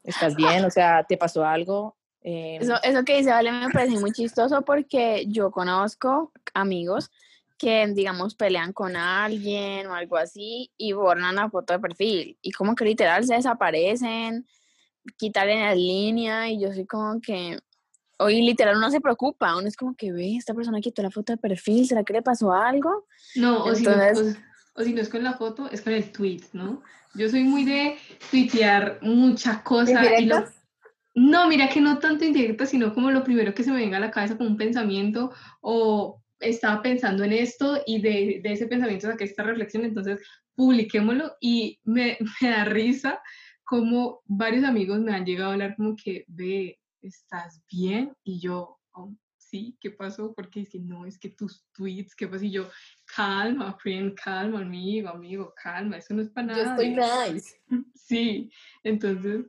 estás 0.04 0.36
bien, 0.36 0.66
o 0.66 0.70
sea, 0.72 1.04
te 1.04 1.18
pasó 1.18 1.46
algo. 1.46 1.96
Eh, 2.22 2.58
Eso, 2.60 2.74
eso 2.82 3.04
que 3.04 3.18
dice 3.18 3.30
Vale 3.30 3.52
me 3.52 3.70
parece 3.70 4.00
muy 4.00 4.12
chistoso 4.12 4.64
porque 4.64 5.26
yo 5.28 5.52
conozco 5.52 6.32
amigos 6.56 7.12
que, 7.58 7.86
digamos, 7.88 8.36
pelean 8.36 8.74
con 8.74 8.96
alguien 8.96 9.88
o 9.88 9.94
algo 9.94 10.18
así 10.18 10.72
y 10.78 10.92
borran 10.94 11.36
la 11.36 11.50
foto 11.50 11.74
de 11.74 11.80
perfil 11.80 12.38
y 12.42 12.52
como 12.52 12.76
que 12.76 12.84
literal 12.84 13.24
se 13.24 13.36
desaparecen, 13.36 14.46
quitan 15.18 15.50
en 15.50 15.60
la 15.62 15.76
línea 15.76 16.50
y 16.50 16.60
yo 16.60 16.74
soy 16.74 16.86
como 16.86 17.22
que, 17.22 17.60
hoy 18.18 18.42
literal 18.42 18.76
uno 18.78 18.90
se 18.90 19.00
preocupa, 19.02 19.56
uno 19.56 19.68
es 19.68 19.78
como 19.78 19.96
que 19.96 20.12
ve, 20.12 20.36
esta 20.36 20.54
persona 20.54 20.82
quitó 20.82 21.02
la 21.04 21.12
foto 21.12 21.32
de 21.32 21.38
perfil, 21.38 21.88
¿será 21.88 22.04
que 22.04 22.14
le 22.14 22.22
pasó 22.22 22.52
algo? 22.52 23.06
No, 23.36 23.64
o, 23.64 23.76
si 23.76 23.84
no, 23.84 23.92
Entonces- 23.92 24.38
o- 24.76 24.84
si 24.84 24.94
no 24.94 25.02
es 25.02 25.10
con 25.10 25.24
la 25.24 25.34
foto, 25.34 25.70
es 25.72 25.82
con 25.82 25.94
el 25.94 26.12
tweet, 26.12 26.42
¿no? 26.54 26.82
Yo 27.16 27.30
soy 27.30 27.44
muy 27.44 27.64
de 27.66 27.98
tuitear 28.30 29.00
mucha 29.02 29.64
cosa. 29.64 29.92
y 30.20 30.26
lo- 30.26 30.36
¿Indirectas? 30.36 30.62
no, 31.16 31.48
mira 31.48 31.70
que 31.70 31.80
no 31.82 31.98
tanto 32.00 32.26
indirecta, 32.26 32.66
sino 32.66 32.94
como 32.94 33.10
lo 33.12 33.24
primero 33.24 33.54
que 33.54 33.64
se 33.64 33.72
me 33.72 33.78
venga 33.78 33.98
a 33.98 34.02
la 34.02 34.12
cabeza 34.12 34.38
como 34.38 34.50
un 34.50 34.58
pensamiento 34.58 35.32
o 35.62 36.22
estaba 36.40 36.82
pensando 36.82 37.24
en 37.24 37.32
esto 37.34 37.82
y 37.88 38.02
de, 38.02 38.42
de 38.44 38.52
ese 38.52 38.68
pensamiento 38.68 39.08
saqué 39.08 39.24
esta 39.24 39.44
reflexión, 39.44 39.86
entonces 39.86 40.20
publiquémoslo 40.56 41.32
y 41.40 41.80
me, 41.86 42.18
me 42.42 42.50
da 42.50 42.66
risa 42.66 43.22
como 43.64 44.22
varios 44.26 44.64
amigos 44.66 45.00
me 45.00 45.14
han 45.14 45.26
llegado 45.26 45.50
a 45.50 45.54
hablar 45.54 45.76
como 45.78 45.96
que, 45.96 46.26
ve, 46.28 46.80
¿estás 47.02 47.64
bien? 47.72 48.14
Y 48.24 48.40
yo, 48.40 48.78
"Oh, 48.92 49.12
sí, 49.56 49.78
¿qué 49.80 49.92
pasó? 49.92 50.34
Porque 50.34 50.66
que 50.66 50.80
no, 50.80 51.06
es 51.06 51.18
que 51.18 51.30
tus 51.30 51.66
tweets, 51.72 52.14
¿qué 52.14 52.28
pasó? 52.28 52.44
Y 52.44 52.52
yo, 52.52 52.70
calma, 53.16 53.78
friend, 53.80 54.14
calma, 54.16 54.60
amigo, 54.60 55.10
amigo, 55.10 55.54
calma, 55.56 55.98
eso 55.98 56.14
no 56.14 56.22
es 56.22 56.30
para 56.30 56.54
Yo 56.54 56.64
nada. 56.64 56.72
estoy 56.72 56.90
nice. 57.34 57.62
Sí, 57.96 58.52
entonces 58.84 59.46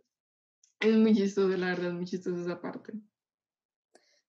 es 0.81 0.97
muy 0.97 1.15
chistoso, 1.15 1.55
la 1.57 1.69
verdad, 1.69 1.89
es 1.89 1.95
muy 1.95 2.05
chistoso 2.05 2.41
esa 2.41 2.61
parte. 2.61 2.93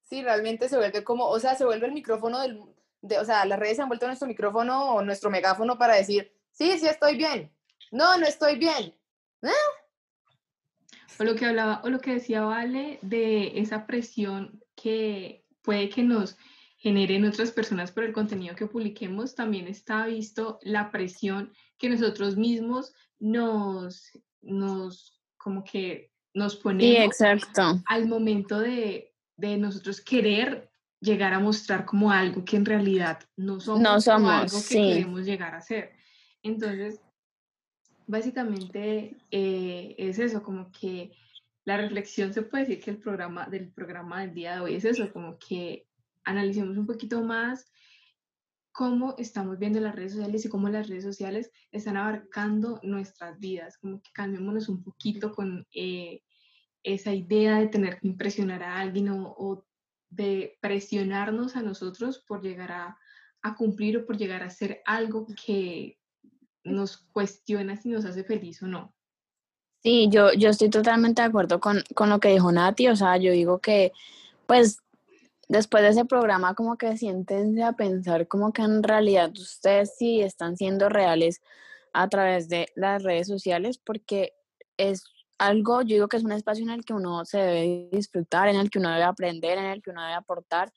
Sí, 0.02 0.24
realmente 0.24 0.68
se 0.68 0.78
vuelve 0.78 1.04
como, 1.04 1.28
o 1.28 1.40
sea, 1.40 1.56
se 1.56 1.66
vuelve 1.66 1.86
el 1.86 1.94
micrófono 1.94 2.40
del, 2.40 2.62
de, 3.02 3.20
o 3.20 3.26
sea, 3.26 3.46
las 3.46 3.60
redes 3.60 3.78
se 3.78 3.84
han 3.84 3.88
vuelto 3.88 4.08
nuestro 4.08 4.28
micrófono 4.28 4.96
o 4.96 5.02
nuestro 5.04 5.30
megáfono 5.30 5.78
para 5.78 5.96
decir, 5.96 6.34
sí, 6.52 6.78
sí 6.80 6.88
estoy 6.88 7.16
bien, 7.18 7.52
no, 7.92 8.18
no 8.18 8.26
estoy 8.26 8.58
bien. 8.58 8.94
O 11.20 11.24
lo 11.24 11.36
que 11.36 11.46
hablaba, 11.46 11.82
o 11.84 11.90
lo 11.90 12.00
que 12.00 12.14
decía 12.14 12.42
Vale 12.42 13.00
de 13.02 13.60
esa 13.60 13.86
presión 13.88 14.62
que 14.76 15.47
puede 15.68 15.90
que 15.90 16.02
nos 16.02 16.38
generen 16.78 17.26
otras 17.26 17.52
personas 17.52 17.92
por 17.92 18.06
el 18.06 18.14
contenido 18.14 18.56
que 18.56 18.68
publiquemos, 18.68 19.36
también 19.36 19.68
está 19.68 20.06
visto 20.06 20.60
la 20.62 20.92
presión 20.92 21.52
que 21.78 21.90
nosotros 21.90 22.38
mismos 22.38 22.94
nos, 23.20 24.12
nos 24.42 25.20
como 25.36 25.66
que 25.66 26.14
nos 26.34 26.54
Sí, 26.54 26.60
ponemos 26.64 27.06
exacto. 27.06 27.82
al 27.86 28.08
momento 28.08 28.60
de, 28.60 29.14
de 29.36 29.58
nosotros 29.58 30.00
querer 30.00 30.70
llegar 31.02 31.34
a 31.34 31.40
mostrar 31.40 31.84
como 31.84 32.12
algo 32.12 32.46
que 32.46 32.56
en 32.56 32.66
realidad 32.66 33.20
no 33.36 33.60
somos, 33.60 33.82
No 33.82 34.00
somos, 34.00 34.32
algo 34.32 34.46
que 34.58 34.74
sí. 34.74 34.78
queremos 34.78 35.26
llegar 35.26 35.54
a 35.54 35.60
ser. 35.62 35.92
Entonces, 36.44 37.02
básicamente 38.06 39.18
eh, 39.32 39.96
es 39.98 40.18
eso, 40.20 40.42
como 40.42 40.72
que 40.72 41.12
la 41.68 41.76
reflexión 41.76 42.34
se 42.34 42.44
puede 42.44 42.64
decir 42.64 42.82
que 42.82 42.92
el 42.92 42.98
programa 42.98 43.46
del 43.46 43.70
programa 43.74 44.22
del 44.22 44.34
día 44.34 44.56
de 44.56 44.62
hoy 44.62 44.76
es 44.76 44.86
eso, 44.86 45.12
como 45.12 45.38
que 45.38 45.86
analicemos 46.24 46.78
un 46.78 46.86
poquito 46.86 47.22
más 47.22 47.70
cómo 48.72 49.16
estamos 49.18 49.60
viendo 49.60 49.82
las 49.82 49.94
redes 49.94 50.14
sociales 50.14 50.46
y 50.46 50.50
cómo 50.50 50.70
las 50.70 50.88
redes 50.88 51.04
sociales 51.04 51.52
están 51.74 51.98
abarcando 51.98 52.80
nuestras 52.84 53.38
vidas, 53.38 53.78
como 53.80 54.02
que 54.02 54.10
calmémonos 54.14 54.70
un 54.70 54.82
poquito 54.82 55.34
con 55.34 55.68
eh, 55.74 56.22
esa 56.84 57.14
idea 57.14 57.60
de 57.60 57.68
tener 57.68 58.00
que 58.00 58.08
impresionar 58.08 58.64
a 58.64 58.80
alguien 58.80 59.10
o, 59.10 59.66
de 60.10 60.58
presionarnos 60.62 61.58
a 61.58 61.64
nosotros 61.64 62.24
por 62.26 62.42
llegar 62.42 62.72
a 62.72 63.56
cumplir 63.58 63.98
o 63.98 64.06
por 64.06 64.16
llegar 64.16 64.42
a 64.42 64.46
hacer 64.46 64.82
algo 64.86 65.28
que 65.46 66.00
nos 66.64 66.96
cuestiona 66.96 67.76
si 67.76 67.90
nos 67.90 68.06
hace 68.06 68.24
feliz 68.24 68.64
o 68.64 68.68
no. 68.68 68.97
Sí, 69.84 70.10
yo, 70.12 70.34
yo 70.34 70.50
estoy 70.50 70.70
totalmente 70.70 71.22
de 71.22 71.28
acuerdo 71.28 71.60
con, 71.60 71.84
con 71.96 72.10
lo 72.10 72.20
que 72.20 72.30
dijo 72.30 72.52
Nati, 72.52 72.88
o 72.88 72.96
sea, 72.96 73.18
yo 73.18 73.32
digo 73.32 73.60
que, 73.60 73.94
pues, 74.46 74.80
después 75.48 75.84
de 75.84 75.90
ese 75.90 76.06
programa 76.06 76.56
como 76.56 76.78
que 76.78 76.98
siéntense 76.98 77.64
a 77.64 77.74
pensar 77.74 78.28
como 78.28 78.52
que 78.52 78.62
en 78.64 78.84
realidad 78.84 79.32
ustedes 79.32 79.96
sí 79.98 80.22
están 80.22 80.58
siendo 80.58 80.90
reales 80.90 81.42
a 81.94 82.10
través 82.10 82.50
de 82.50 82.68
las 82.76 83.04
redes 83.04 83.28
sociales 83.28 83.78
porque 83.78 84.34
es 84.78 85.04
algo, 85.38 85.82
yo 85.82 85.96
digo 85.96 86.08
que 86.08 86.18
es 86.18 86.24
un 86.24 86.32
espacio 86.32 86.64
en 86.64 86.72
el 86.72 86.84
que 86.84 86.94
uno 86.94 87.24
se 87.26 87.38
debe 87.38 87.90
disfrutar, 87.92 88.50
en 88.50 88.56
el 88.56 88.70
que 88.70 88.80
uno 88.80 88.90
debe 88.90 89.04
aprender, 89.04 89.58
en 89.58 89.66
el 89.66 89.82
que 89.82 89.92
uno 89.92 90.02
debe 90.02 90.16
aportar, 90.16 90.74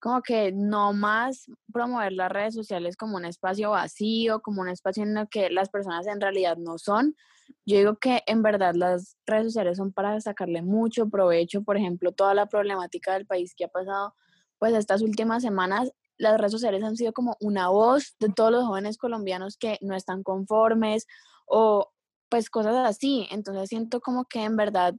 como 0.00 0.22
que 0.22 0.52
no 0.52 0.92
más 0.92 1.46
promover 1.72 2.12
las 2.12 2.30
redes 2.30 2.54
sociales 2.54 2.96
como 2.96 3.16
un 3.16 3.24
espacio 3.24 3.70
vacío, 3.70 4.40
como 4.40 4.60
un 4.60 4.68
espacio 4.68 5.02
en 5.02 5.16
el 5.16 5.28
que 5.28 5.50
las 5.50 5.68
personas 5.68 6.06
en 6.06 6.20
realidad 6.20 6.56
no 6.56 6.78
son. 6.78 7.16
Yo 7.64 7.78
digo 7.78 7.96
que 7.96 8.22
en 8.26 8.42
verdad 8.42 8.74
las 8.74 9.16
redes 9.26 9.46
sociales 9.46 9.78
son 9.78 9.92
para 9.92 10.20
sacarle 10.20 10.62
mucho 10.62 11.08
provecho, 11.08 11.62
por 11.62 11.76
ejemplo, 11.76 12.12
toda 12.12 12.34
la 12.34 12.46
problemática 12.46 13.14
del 13.14 13.26
país 13.26 13.54
que 13.56 13.64
ha 13.64 13.68
pasado, 13.68 14.14
pues 14.58 14.74
estas 14.74 15.02
últimas 15.02 15.42
semanas, 15.42 15.92
las 16.18 16.38
redes 16.38 16.52
sociales 16.52 16.82
han 16.82 16.96
sido 16.96 17.12
como 17.12 17.36
una 17.40 17.68
voz 17.68 18.16
de 18.20 18.28
todos 18.30 18.50
los 18.50 18.64
jóvenes 18.64 18.98
colombianos 18.98 19.56
que 19.56 19.78
no 19.80 19.94
están 19.94 20.22
conformes 20.22 21.06
o 21.46 21.92
pues 22.28 22.50
cosas 22.50 22.76
así. 22.86 23.28
Entonces 23.30 23.68
siento 23.68 24.00
como 24.00 24.24
que 24.24 24.42
en 24.42 24.56
verdad 24.56 24.94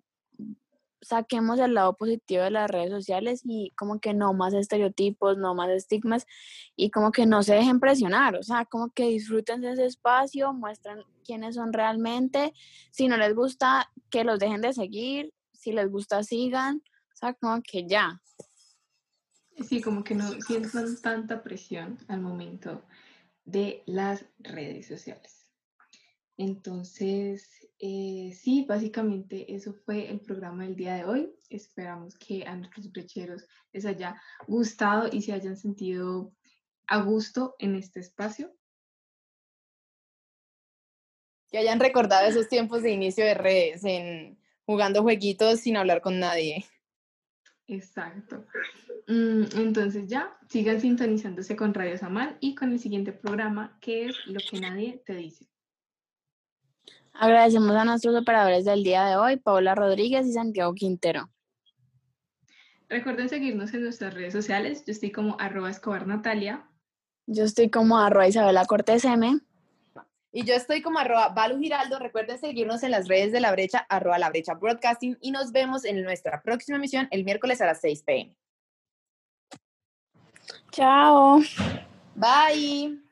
saquemos 1.01 1.59
el 1.59 1.73
lado 1.73 1.95
positivo 1.95 2.43
de 2.43 2.51
las 2.51 2.69
redes 2.69 2.89
sociales 2.91 3.41
y 3.43 3.71
como 3.77 3.99
que 3.99 4.13
no 4.13 4.33
más 4.33 4.53
estereotipos, 4.53 5.37
no 5.37 5.55
más 5.55 5.69
estigmas 5.69 6.25
y 6.75 6.89
como 6.91 7.11
que 7.11 7.25
no 7.25 7.43
se 7.43 7.55
dejen 7.55 7.79
presionar, 7.79 8.35
o 8.35 8.43
sea, 8.43 8.65
como 8.65 8.89
que 8.89 9.07
disfruten 9.07 9.61
de 9.61 9.73
ese 9.73 9.85
espacio, 9.85 10.53
muestran 10.53 11.03
quiénes 11.23 11.55
son 11.55 11.73
realmente, 11.73 12.53
si 12.91 13.07
no 13.07 13.17
les 13.17 13.35
gusta, 13.35 13.91
que 14.09 14.23
los 14.23 14.39
dejen 14.39 14.61
de 14.61 14.73
seguir, 14.73 15.33
si 15.53 15.71
les 15.71 15.89
gusta, 15.89 16.23
sigan, 16.23 16.77
o 16.77 17.15
sea, 17.15 17.33
como 17.33 17.61
que 17.61 17.87
ya. 17.87 18.21
Sí, 19.67 19.81
como 19.81 20.03
que 20.03 20.15
no 20.15 20.29
sientan 20.41 21.01
tanta 21.01 21.41
presión 21.41 21.97
al 22.07 22.21
momento 22.21 22.83
de 23.43 23.81
las 23.85 24.25
redes 24.39 24.87
sociales. 24.87 25.36
Entonces, 26.37 27.67
eh, 27.79 28.31
sí, 28.35 28.65
básicamente 28.67 29.53
eso 29.53 29.73
fue 29.73 30.09
el 30.09 30.19
programa 30.19 30.63
del 30.63 30.75
día 30.75 30.95
de 30.95 31.05
hoy. 31.05 31.33
Esperamos 31.49 32.15
que 32.17 32.45
a 32.45 32.55
nuestros 32.55 32.91
brecheros 32.91 33.47
les 33.73 33.85
haya 33.85 34.21
gustado 34.47 35.09
y 35.11 35.23
se 35.23 35.33
hayan 35.33 35.57
sentido 35.57 36.31
a 36.85 37.01
gusto 37.01 37.55
en 37.57 37.75
este 37.75 37.99
espacio. 37.99 38.53
Que 41.49 41.57
hayan 41.57 41.79
recordado 41.79 42.27
esos 42.27 42.47
tiempos 42.47 42.83
de 42.83 42.91
inicio 42.91 43.25
de 43.25 43.33
redes, 43.33 43.83
en 43.83 44.37
jugando 44.65 45.01
jueguitos 45.01 45.61
sin 45.61 45.77
hablar 45.77 46.01
con 46.01 46.19
nadie. 46.19 46.65
Exacto. 47.67 48.45
Mm, 49.07 49.43
entonces 49.55 50.07
ya, 50.07 50.37
sigan 50.49 50.81
sintonizándose 50.81 51.55
con 51.55 51.73
Radio 51.73 51.97
Samal 51.97 52.37
y 52.41 52.53
con 52.53 52.73
el 52.73 52.79
siguiente 52.79 53.11
programa 53.11 53.77
que 53.81 54.05
es 54.05 54.27
Lo 54.27 54.39
que 54.39 54.59
nadie 54.59 55.01
te 55.05 55.15
dice. 55.15 55.47
Agradecemos 57.19 57.75
a 57.75 57.83
nuestros 57.83 58.15
operadores 58.15 58.65
del 58.65 58.83
día 58.83 59.05
de 59.05 59.15
hoy, 59.15 59.37
Paula 59.37 59.73
Rodríguez 59.73 60.27
y 60.27 60.33
Santiago 60.33 60.73
Quintero. 60.75 61.29
Recuerden 62.89 63.27
seguirnos 63.27 63.73
en 63.73 63.83
nuestras 63.83 64.13
redes 64.13 64.33
sociales. 64.33 64.83
Yo 64.85 64.91
estoy 64.91 65.11
como 65.11 65.35
arroba 65.39 65.69
escobar 65.69 66.05
Natalia. 66.05 66.67
Yo 67.25 67.43
estoy 67.43 67.69
como 67.69 67.97
arroba 67.97 68.27
Isabela 68.27 68.65
Cortés 68.65 69.03
M. 69.03 69.39
Y 70.31 70.45
yo 70.45 70.53
estoy 70.53 70.83
como 70.83 70.99
arroba 70.99 71.29
Balu 71.29 71.59
Giraldo. 71.59 71.97
Recuerden 71.97 72.39
seguirnos 72.39 72.83
en 72.83 72.91
las 72.91 73.07
redes 73.07 73.31
de 73.31 73.41
La 73.41 73.51
Brecha, 73.51 73.79
arroba 73.89 74.19
La 74.19 74.29
Brecha 74.29 74.53
Broadcasting. 74.53 75.17
Y 75.19 75.31
nos 75.31 75.51
vemos 75.51 75.85
en 75.85 76.03
nuestra 76.03 76.41
próxima 76.43 76.77
emisión 76.77 77.07
el 77.09 77.23
miércoles 77.23 77.59
a 77.61 77.65
las 77.65 77.81
6 77.81 78.03
pm. 78.03 78.35
Chao. 80.71 81.41
Bye. 82.15 83.06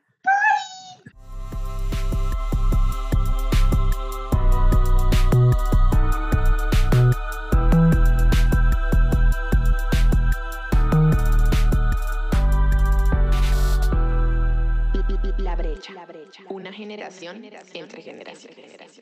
Una 16.50 16.72
generación 16.72 17.42
entre 17.74 18.02
generaciones. 18.02 19.00